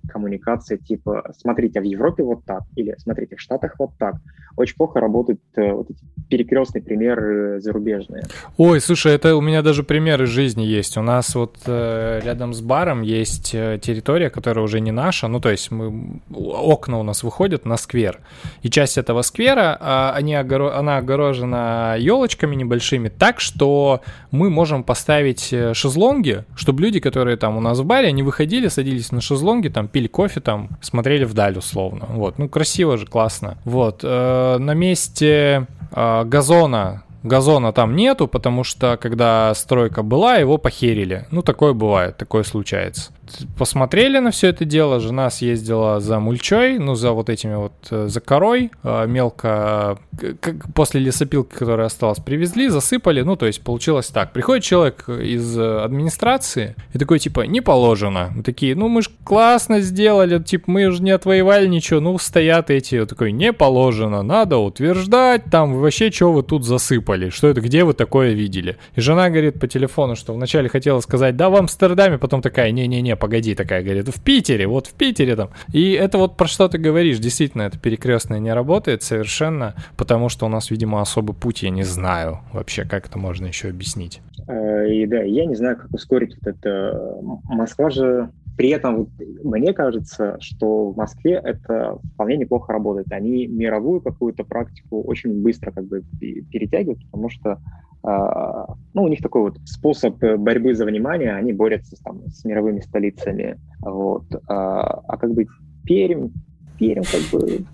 [0.04, 4.16] э, коммуникация типа «смотрите, в Европе вот так» или «смотрите, в Штатах вот так».
[4.56, 8.24] Очень плохо работают э, вот эти перекрестные примеры зарубежные.
[8.56, 10.96] Ой, слушай, это у меня даже примеры жизни есть.
[10.96, 15.40] У нас вот э, рядом с баром есть э, территория, которая уже не наша, ну
[15.40, 18.20] то есть мы, окна у нас выходят на сквер.
[18.62, 20.76] И часть этого сквера, э, они огоро...
[20.76, 24.00] она огорожена елочками небольшими так, что
[24.30, 28.68] мы можем поставить э, шезлонги, чтобы люди, которые там у нас в баре, они выходили,
[28.68, 32.06] садились на шезлонги, там пили кофе там, смотрели вдаль условно.
[32.08, 33.58] Вот, ну красиво же, классно.
[33.64, 40.58] Вот, э, на месте э, газона газона там нету, потому что когда стройка была, его
[40.58, 41.26] похерили.
[41.30, 43.12] Ну, такое бывает, такое случается
[43.58, 45.00] посмотрели на все это дело.
[45.00, 48.70] Жена съездила за мульчой, ну, за вот этими вот, э, за корой.
[48.82, 49.98] Э, мелко,
[50.40, 53.22] как после лесопилки, которая осталась, привезли, засыпали.
[53.22, 54.32] Ну, то есть получилось так.
[54.32, 58.32] Приходит человек из администрации и такой, типа, не положено.
[58.34, 62.00] Мы такие, ну, мы же классно сделали, типа, мы же не отвоевали ничего.
[62.00, 67.30] Ну, стоят эти, вот такой, не положено, надо утверждать, там, вообще, что вы тут засыпали?
[67.30, 68.76] Что это, где вы такое видели?
[68.94, 73.16] И жена говорит по телефону, что вначале хотела сказать, да, в Амстердаме, потом такая, не-не-не,
[73.22, 75.50] погоди, такая говорит, в Питере, вот в Питере там.
[75.72, 80.46] И это вот про что ты говоришь, действительно, это перекрестное не работает совершенно, потому что
[80.46, 84.20] у нас, видимо, особый путь, я не знаю вообще, как это можно еще объяснить.
[84.48, 87.22] Э, и да, я не знаю, как ускорить вот это.
[87.44, 89.08] Москва же при этом
[89.42, 93.10] мне кажется, что в Москве это вполне неплохо работает.
[93.10, 96.02] Они мировую какую-то практику очень быстро как бы
[96.50, 97.58] перетягивают, потому что
[98.04, 102.80] а, ну, у них такой вот способ борьбы за внимание, они борются там, с мировыми
[102.80, 103.58] столицами.
[103.80, 104.24] Вот.
[104.48, 105.46] А, а как бы
[105.84, 106.30] Пермь,
[106.78, 107.64] Пермь как бы...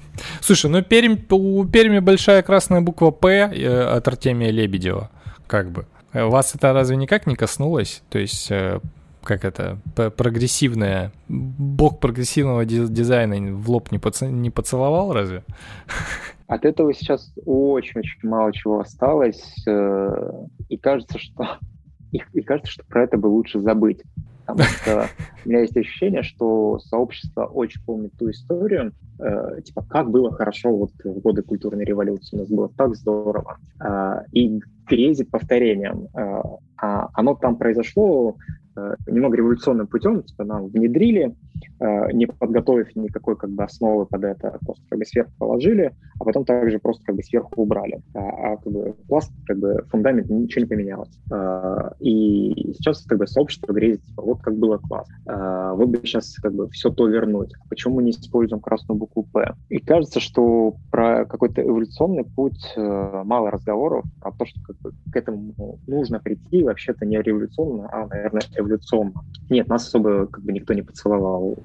[0.40, 5.10] Слушай, ну Пермь, у Перми большая красная буква «П» э, от Артемия Лебедева,
[5.46, 5.86] как бы.
[6.12, 8.02] Вас это разве никак не коснулось?
[8.10, 8.80] То есть э,
[9.28, 14.22] как это, прогрессивное, бог прогрессивного дизайна в лоб не, поц...
[14.22, 15.44] не поцеловал разве?
[16.46, 20.32] От этого сейчас очень-очень мало чего осталось, э,
[20.70, 21.58] и кажется, что
[22.10, 24.00] и, и кажется, что про это бы лучше забыть.
[24.46, 25.08] Потому что
[25.44, 30.74] у меня есть ощущение, что сообщество очень помнит ту историю, э, типа, как было хорошо
[30.74, 36.08] вот в годы культурной революции, у нас было так здорово, э, и грезит повторением.
[36.14, 36.40] Э,
[36.80, 38.36] а оно там произошло
[39.06, 41.34] немного революционным путем, типа нам внедрили,
[41.80, 46.24] э, не подготовив никакой как бы основы под это, просто как бы сверху положили, а
[46.24, 48.00] потом также просто как бы сверху убрали.
[48.14, 51.18] А, а как бы пласт, как бы фундамент, ничего не поменялось.
[51.32, 55.08] Э, и сейчас как бы сообщество грезит, типа, вот как было класс.
[55.26, 57.52] Вот бы сейчас как бы все то вернуть.
[57.68, 59.54] Почему мы не используем красную букву «П»?
[59.68, 65.16] И кажется, что про какой-то эволюционный путь мало разговоров, а то, что как бы к
[65.16, 69.24] этому нужно прийти, вообще-то не революционно, а, наверное, эволюционно эволюционно.
[69.50, 71.58] Нет, нас особо как бы никто не поцеловал.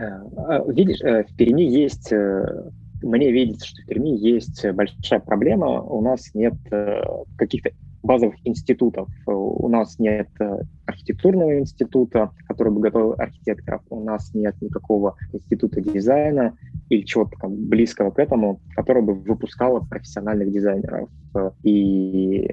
[0.00, 2.70] Э, а, видишь, э, в Перми есть э,
[3.02, 5.82] мне видится, что в Перми есть большая проблема.
[5.82, 6.54] У нас нет
[7.36, 7.70] каких-то
[8.02, 9.08] базовых институтов.
[9.26, 10.28] У нас нет
[10.86, 13.82] архитектурного института, который бы готовил архитекторов.
[13.90, 16.56] У нас нет никакого института дизайна
[16.88, 21.08] или чего-то близкого к этому, который бы выпускало профессиональных дизайнеров.
[21.62, 22.50] И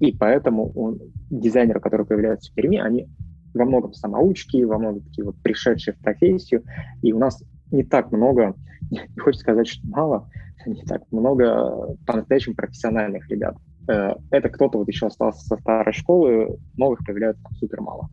[0.00, 1.00] и поэтому он,
[1.30, 3.08] дизайнеры, которые появляются в Перми, они
[3.54, 6.64] во многом самоучки, во многом такие вот пришедшие в профессию.
[7.02, 8.54] И у нас не так много,
[8.90, 10.28] не хочется сказать, что мало,
[10.66, 13.56] не так много по-настоящему профессиональных ребят.
[13.88, 18.08] Э, это кто-то вот еще остался со старой школы, новых появляется супер мало.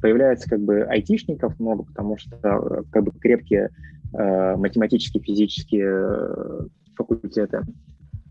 [0.00, 3.70] Появляется как бы айтишников много, потому что э, как бы крепкие
[4.12, 7.62] э, математические, физические факультеты.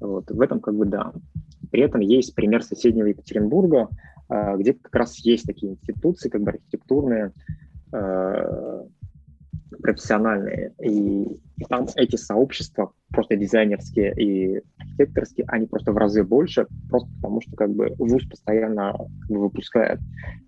[0.06, 0.30] Вот.
[0.30, 1.14] В этом как бы да.
[1.72, 3.90] При этом есть пример соседнего Екатеринбурга,
[4.30, 7.32] а, где как раз есть такие институции, как бы архитектурные,
[7.92, 8.86] а,
[9.82, 10.74] профессиональные.
[10.82, 11.24] И,
[11.58, 17.42] и там эти сообщества, просто дизайнерские и архитекторские, они просто в разы больше, просто потому
[17.42, 20.00] что как бы ВУЗ постоянно как бы, выпускает.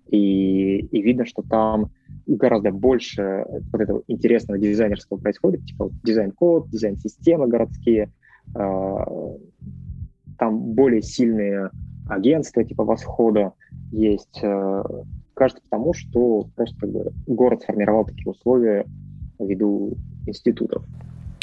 [0.08, 1.90] И, и видно, что там
[2.26, 8.10] гораздо больше вот этого интересного дизайнерского происходит, типа дизайн-код, дизайн-системы городские,
[8.54, 9.38] там
[10.74, 11.70] более сильные
[12.08, 13.52] агентства типа Восхода
[13.92, 14.40] есть.
[14.42, 14.82] Э,
[15.34, 16.88] кажется потому, что просто
[17.26, 18.86] город сформировал такие условия
[19.38, 19.96] ввиду
[20.26, 20.84] институтов.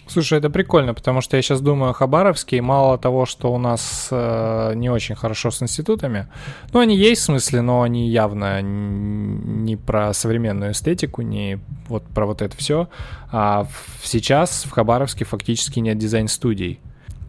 [0.07, 3.57] Слушай, это прикольно, потому что я сейчас думаю о Хабаровске, и мало того, что у
[3.57, 6.27] нас э, не очень хорошо с институтами,
[6.73, 11.57] ну, они есть в смысле, но они явно не про современную эстетику, не
[11.87, 12.87] вот про вот это все,
[13.31, 13.65] а
[14.03, 16.81] сейчас в Хабаровске фактически нет дизайн-студий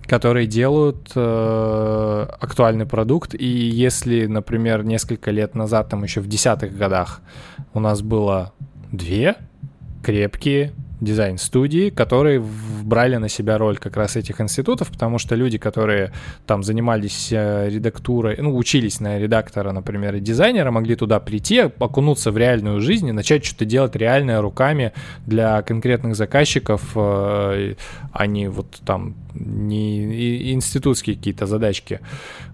[0.08, 3.34] которые делают э, актуальный продукт.
[3.34, 7.20] И если, например, несколько лет назад, там еще в десятых годах,
[7.74, 8.52] у нас было
[8.92, 9.36] две
[10.02, 12.42] крепкие дизайн-студии, которые
[12.82, 16.12] брали на себя роль как раз этих институтов, потому что люди, которые
[16.46, 22.30] там занимались э, редактурой, ну, учились на редактора, например, и дизайнера, могли туда прийти, окунуться
[22.30, 24.92] в реальную жизнь и начать что-то делать реальное руками
[25.26, 27.74] для конкретных заказчиков, э,
[28.12, 32.00] а не вот там не институтские какие-то задачки.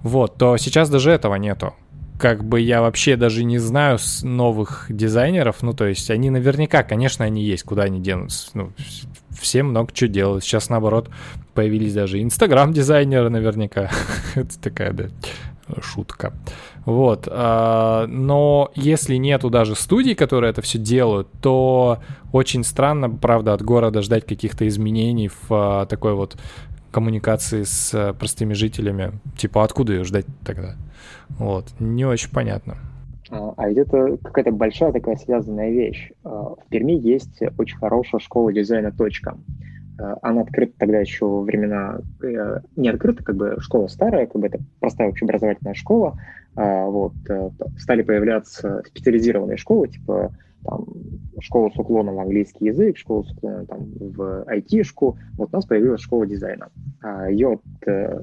[0.03, 1.75] Вот, то сейчас даже этого нету
[2.23, 5.61] как бы я вообще даже не знаю новых дизайнеров.
[5.63, 8.51] Ну, то есть они наверняка, конечно, они есть, куда они денутся.
[8.55, 8.73] Ну,
[9.31, 10.45] все много чего делают.
[10.45, 11.11] Сейчас, наоборот,
[11.53, 13.91] появились даже инстаграм-дизайнеры наверняка.
[14.37, 15.09] Это такая, да,
[15.83, 16.33] шутка.
[16.85, 17.27] Вот.
[17.29, 21.99] А, но если нету даже студий, которые это все делают, то
[22.31, 26.37] очень странно, правда, от города ждать каких-то изменений в а, такой вот
[26.93, 29.13] коммуникации с э, простыми жителями.
[29.37, 30.77] Типа, откуда ее ждать тогда?
[31.31, 32.77] Вот, не очень понятно.
[33.31, 36.13] А, а ведь это какая-то большая такая связанная вещь.
[36.23, 39.37] А, в Перми есть очень хорошая школа дизайна «Точка».
[39.99, 42.01] А, она открыта тогда еще во времена...
[42.23, 46.19] Э, не открыта, как бы школа старая, как бы это простая общеобразовательная школа.
[46.55, 50.87] Вот, э, стали появляться специализированные школы, типа там,
[51.41, 55.19] школа с уклоном в английский язык, школа с уклоном там, в IT-шку.
[55.37, 56.69] Вот у нас появилась школа дизайна.
[57.31, 58.23] Ее э,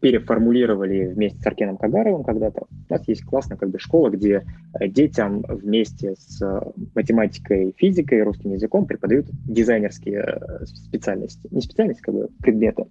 [0.00, 2.66] переформулировали вместе с Аркеном Кагаровым когда-то.
[2.88, 4.44] У нас есть классная как бы школа, где
[4.78, 6.60] э, детям вместе с э,
[6.94, 11.48] математикой, физикой, русским языком преподают дизайнерские специальности.
[11.50, 12.86] Не специальности, как бы предметы.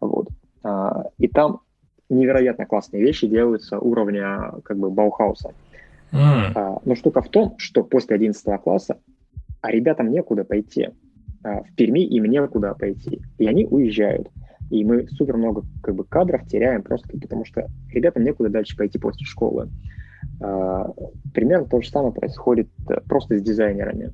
[0.00, 0.28] Вот.
[0.62, 1.60] А, и там
[2.08, 5.52] невероятно классные вещи делаются уровня как бы Баухауса.
[6.12, 6.82] Mm.
[6.84, 8.96] Но штука в том, что после 11 класса
[9.60, 10.88] а ребятам некуда пойти.
[11.42, 13.20] А, в Перми им некуда пойти.
[13.38, 14.28] И они уезжают.
[14.70, 18.98] И мы супер много как бы, кадров теряем просто потому, что ребятам некуда дальше пойти
[18.98, 19.68] после школы.
[20.40, 20.90] А,
[21.34, 24.12] примерно то же самое происходит э, просто с дизайнерами.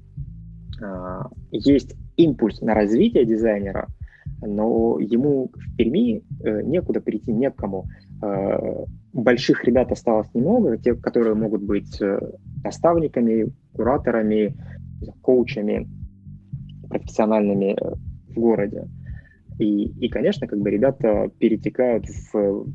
[1.53, 3.89] Есть импульс на развитие дизайнера,
[4.43, 7.87] но ему в Перми э, некуда прийти, некому
[9.13, 12.19] больших ребят осталось немного, те, которые могут быть э,
[12.63, 14.55] наставниками, кураторами,
[15.23, 15.89] коучами
[16.89, 17.95] профессиональными э,
[18.29, 18.89] в городе.
[19.59, 22.67] И, и, конечно, как бы ребята перетекают в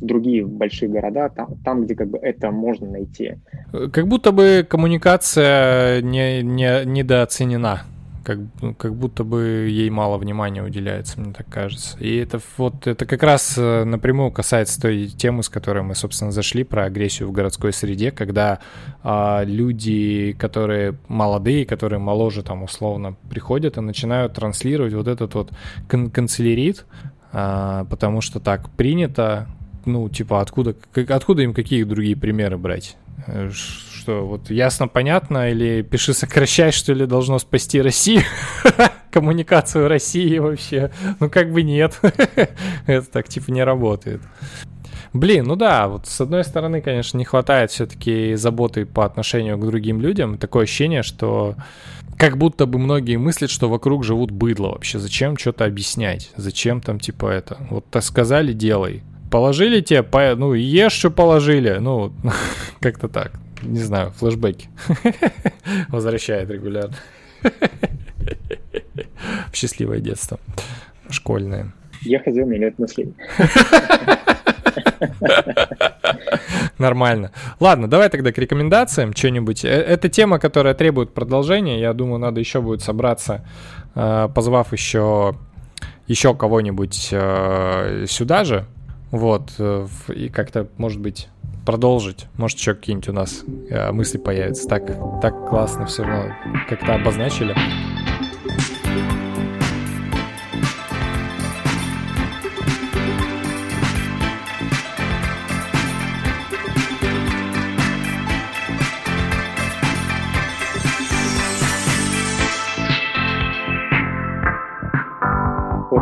[0.00, 3.36] другие большие города, там, там, где как бы это можно найти.
[3.92, 7.82] Как будто бы коммуникация не, не, недооценена
[8.24, 11.96] как, ну, как будто бы ей мало внимания уделяется, мне так кажется.
[11.98, 16.32] И это вот это как раз э, напрямую касается той темы, с которой мы, собственно,
[16.32, 18.58] зашли про агрессию в городской среде, когда
[19.02, 25.52] а, люди, которые молодые, которые моложе там условно приходят и начинают транслировать вот этот вот
[25.86, 26.86] кан канцелярит,
[27.32, 29.46] а, потому что так принято,
[29.84, 32.96] ну, типа, откуда, как, откуда им какие другие примеры брать?
[33.26, 38.22] Э, что, вот ясно, понятно, или пиши сокращай, что ли, должно спасти Россию?
[39.10, 40.90] Коммуникацию России вообще?
[41.20, 41.98] Ну, как бы нет.
[42.86, 44.20] Это так, типа, не работает.
[45.12, 49.64] Блин, ну да, вот с одной стороны, конечно, не хватает все-таки заботы по отношению к
[49.64, 50.38] другим людям.
[50.38, 51.54] Такое ощущение, что
[52.18, 54.98] как будто бы многие мыслят, что вокруг живут быдло вообще.
[54.98, 56.32] Зачем что-то объяснять?
[56.36, 57.58] Зачем там типа это?
[57.70, 59.04] Вот так сказали, делай.
[59.34, 60.36] Положили тебе, по...
[60.36, 61.78] ну ешь, что положили.
[61.80, 62.12] Ну,
[62.80, 63.32] как-то так
[63.62, 64.68] не знаю, флешбеки.
[65.88, 66.94] Возвращает регулярно.
[69.50, 70.38] В счастливое детство.
[71.10, 71.72] Школьное.
[72.02, 73.12] Я ходил, у меня нет мыслей.
[76.78, 77.32] Нормально.
[77.58, 79.64] Ладно, давай тогда к рекомендациям что-нибудь.
[79.64, 81.80] Э, это тема, которая требует продолжения.
[81.80, 83.44] Я думаю, надо еще будет собраться,
[83.96, 85.34] э, позвав еще,
[86.06, 88.66] еще кого-нибудь э, сюда же.
[89.14, 89.52] Вот.
[90.08, 91.28] И как-то, может быть,
[91.64, 92.26] продолжить.
[92.36, 94.68] Может, еще какие-нибудь у нас э, мысли появятся.
[94.68, 94.86] Так,
[95.22, 96.34] так классно все равно
[96.68, 97.54] как-то обозначили.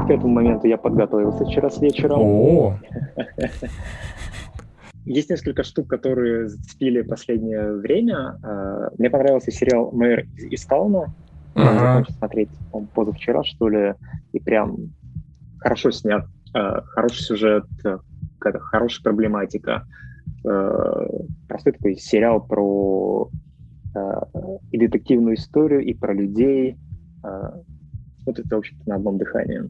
[0.07, 2.15] К этому моменту я подготовился вчера с вечера.
[2.17, 2.77] О.
[5.05, 8.39] Есть несколько штук, которые зацепили последнее время.
[8.43, 11.13] А, мне понравился сериал «Мэр из Тауна».
[11.55, 12.49] Закончил смотреть
[12.95, 13.95] позавчера, что ли,
[14.33, 14.93] и прям
[15.59, 16.25] хорошо снят,
[16.55, 17.67] э, хороший сюжет,
[18.39, 19.87] какая-то хорошая проблематика.
[20.49, 21.07] Э,
[21.49, 23.29] простой такой сериал про
[24.71, 26.79] и детективную историю, и про людей.
[28.23, 29.69] Смотрится, в общем-то, на одном дыхании.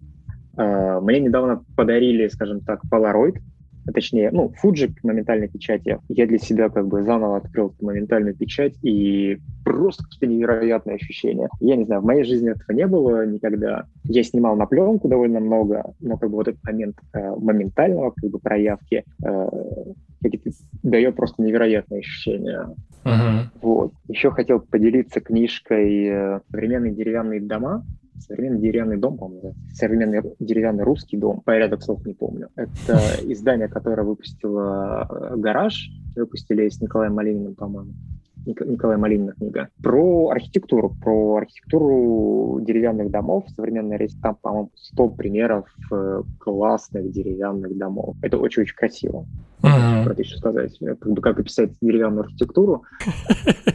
[0.56, 3.38] Э, мне недавно подарили, скажем так, Polaroid,
[3.92, 5.98] точнее, ну, Fuji моментальной печати.
[6.08, 11.48] Я для себя как бы заново открыл моментальную печать, и просто какие-то невероятные ощущения.
[11.60, 13.86] Я не знаю, в моей жизни этого не было никогда.
[14.04, 18.30] Я снимал на пленку довольно много, но как бы вот этот момент э, моментального как
[18.30, 19.48] бы проявки э,
[20.82, 22.68] дает просто невероятные ощущения.
[23.04, 23.40] Uh-huh.
[23.60, 23.92] Вот.
[24.06, 27.84] Еще хотел поделиться книжкой «Современные деревянные дома»
[28.22, 32.48] современный деревянный дом, по-моему, современный деревянный русский дом, порядок слов не помню.
[32.56, 37.92] Это издание, которое выпустило э, «Гараж», выпустили с Николаем Малининым, по-моему.
[38.44, 39.68] Николай Малинина книга.
[39.82, 43.44] Про архитектуру, про архитектуру деревянных домов.
[43.54, 48.16] Современная речь, там, по-моему, 100 примеров э, классных деревянных домов.
[48.22, 49.26] Это очень-очень красиво.
[49.62, 50.04] Mm-hmm.
[50.04, 50.78] Про это еще сказать.
[50.78, 52.82] Как бы как описать деревянную архитектуру.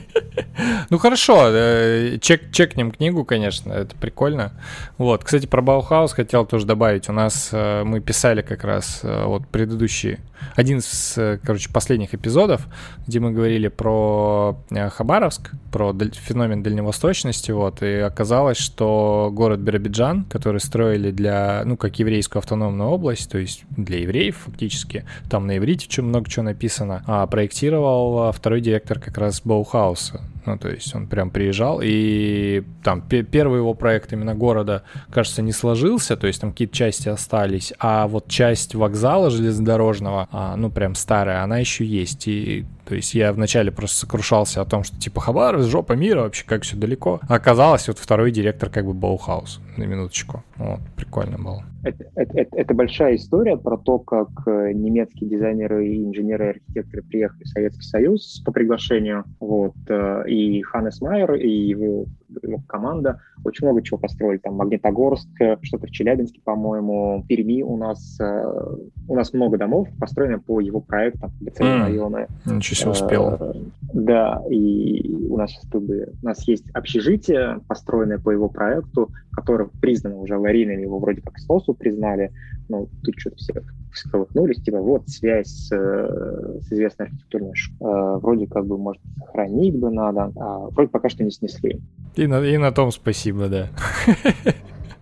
[0.89, 4.51] Ну хорошо, э, чек, чекнем книгу, конечно, это прикольно.
[4.97, 7.09] Вот, кстати, про Баухаус хотел тоже добавить.
[7.09, 10.19] У нас э, мы писали как раз э, вот предыдущий,
[10.55, 12.67] один из, короче, последних эпизодов,
[13.05, 20.59] где мы говорили про Хабаровск, про феномен дальневосточности, вот, и оказалось, что город Биробиджан, который
[20.59, 26.01] строили для, ну, как еврейскую автономную область, то есть для евреев фактически, там на иврите
[26.01, 31.29] много чего написано, а проектировал второй директор как раз Баухауса, ну, то есть он прям
[31.29, 36.75] приезжал, и там первый его проект именно города, кажется, не сложился, то есть там какие-то
[36.75, 42.95] части остались, а вот часть вокзала железнодорожного, ну, прям старая, она еще есть, и то
[42.95, 46.77] есть я вначале просто сокрушался о том, что типа Хабаровск, жопа мира, вообще как все
[46.77, 47.19] далеко.
[47.27, 50.43] А оказалось, вот второй директор как бы Баухаус, на минуточку.
[50.55, 51.65] Вот, прикольно было.
[51.83, 57.03] Это, это, это, большая история про то, как э, немецкие дизайнеры и инженеры и архитекторы
[57.03, 59.25] приехали в Советский Союз по приглашению.
[59.39, 62.05] Вот, э, и Ханнес Майер, и его
[62.43, 64.37] его команда очень много чего построили.
[64.39, 65.29] Там Магнитогорск,
[65.61, 68.75] что-то в Челябинске, по-моему, в Перми у нас э,
[69.07, 71.79] у нас много домов построено по его проектам, mm.
[71.79, 72.27] районы.
[72.45, 73.37] Ничего себе успел.
[73.39, 73.53] Э,
[73.93, 80.17] да, и у нас сейчас у нас есть общежитие, построенное по его проекту, которое признано
[80.17, 82.31] уже аварийным, его вроде как СОСу признали,
[82.69, 83.53] но тут что-то все
[83.93, 89.77] всколыхнулись, типа вот связь с, с известной архитектурной школой, э, вроде как бы, может, сохранить
[89.77, 91.81] бы надо, а вроде пока что не снесли.
[92.15, 93.67] И на, и на том спасибо, да.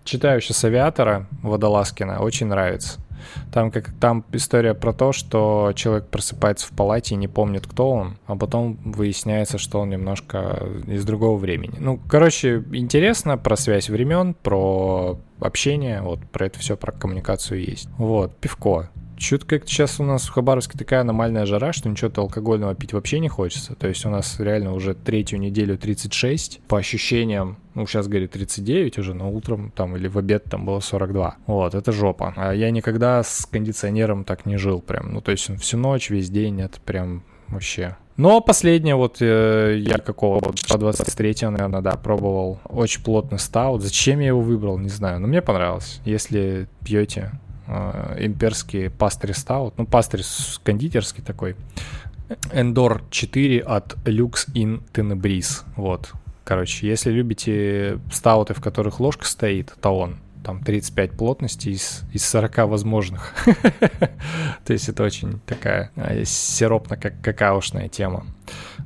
[0.04, 3.00] Читаю сейчас «Авиатора» Водолазкина, очень нравится.
[3.52, 7.90] Там, как, там история про то, что человек просыпается в палате и не помнит, кто
[7.90, 11.74] он, а потом выясняется, что он немножко из другого времени.
[11.78, 17.88] Ну, короче, интересно про связь времен, про общение, вот про это все, про коммуникацию есть.
[17.98, 18.90] Вот, пивко.
[19.16, 23.18] Чуть как сейчас у нас в Хабаровске такая аномальная жара, что ничего-то алкогольного пить вообще
[23.18, 23.74] не хочется.
[23.74, 26.60] То есть у нас реально уже третью неделю 36.
[26.68, 30.80] По ощущениям, ну, сейчас, говорит, 39 уже, но утром там или в обед там было
[30.80, 31.36] 42.
[31.46, 32.34] Вот, это жопа.
[32.36, 35.12] А я никогда с кондиционером так не жил прям.
[35.12, 39.98] Ну, то есть всю ночь, весь день, это прям вообще но последнее вот э, я
[39.98, 42.60] какого вот 23 наверное, да, пробовал.
[42.64, 43.82] Очень плотный стаут.
[43.82, 45.20] Зачем я его выбрал, не знаю.
[45.20, 46.00] Но мне понравилось.
[46.06, 47.32] Если пьете,
[47.66, 50.22] э, имперский пастырь стаут, ну, пастырь
[50.62, 51.56] кондитерский такой,
[52.52, 56.12] Endor 4 от Lux in Tenebris, вот.
[56.44, 62.24] Короче, если любите стауты, в которых ложка стоит, то он там 35 плотности из, из
[62.24, 63.34] 40 возможных.
[64.64, 68.26] То есть это очень такая э, сиропно-какаошная тема.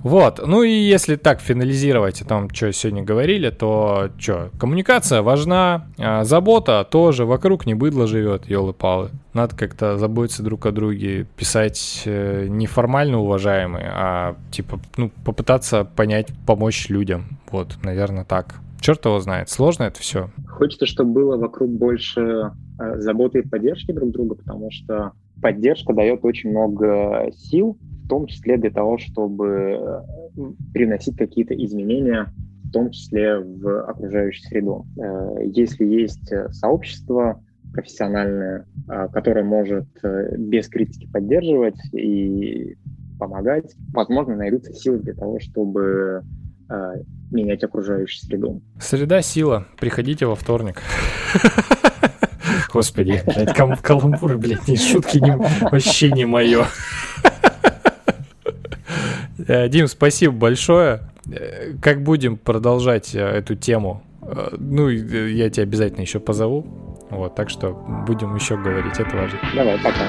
[0.03, 5.89] Вот, ну и если так финализировать о том, что сегодня говорили, то что, коммуникация важна,
[5.99, 9.11] а забота тоже, вокруг не быдло живет, елы-палы.
[9.35, 15.85] Надо как-то заботиться друг о друге, писать э, не формально уважаемые, а типа, ну, попытаться
[15.85, 17.39] понять, помочь людям.
[17.51, 18.57] Вот, наверное, так.
[18.81, 20.31] Черт его знает, сложно это все.
[20.49, 22.53] Хочется, чтобы было вокруг больше
[22.97, 28.57] заботы и поддержки друг друга, потому что поддержка дает очень много сил, в том числе
[28.57, 30.43] для того, чтобы э,
[30.73, 32.33] приносить какие-то изменения,
[32.65, 34.87] в том числе в окружающую среду.
[34.99, 37.43] Э, если есть сообщество
[37.73, 38.67] профессиональное,
[39.13, 39.87] которое может
[40.37, 42.77] без критики поддерживать и
[43.17, 46.25] помогать, возможно, найдутся силы для того, чтобы
[47.31, 48.61] менять окружающую среду.
[48.81, 49.69] Среда сила.
[49.79, 50.83] Приходите во вторник.
[52.73, 55.37] Господи, блядь, кал каламбуры, блядь, не шутки, не,
[55.71, 56.67] вообще не мое.
[59.47, 61.01] Э, Дим, спасибо большое.
[61.33, 64.03] Э, как будем продолжать э, эту тему
[64.59, 66.67] ну, я тебя обязательно еще позову.
[67.11, 67.73] Вот, так что
[68.07, 69.39] будем еще говорить, это важно.
[69.55, 70.05] Давай, пока.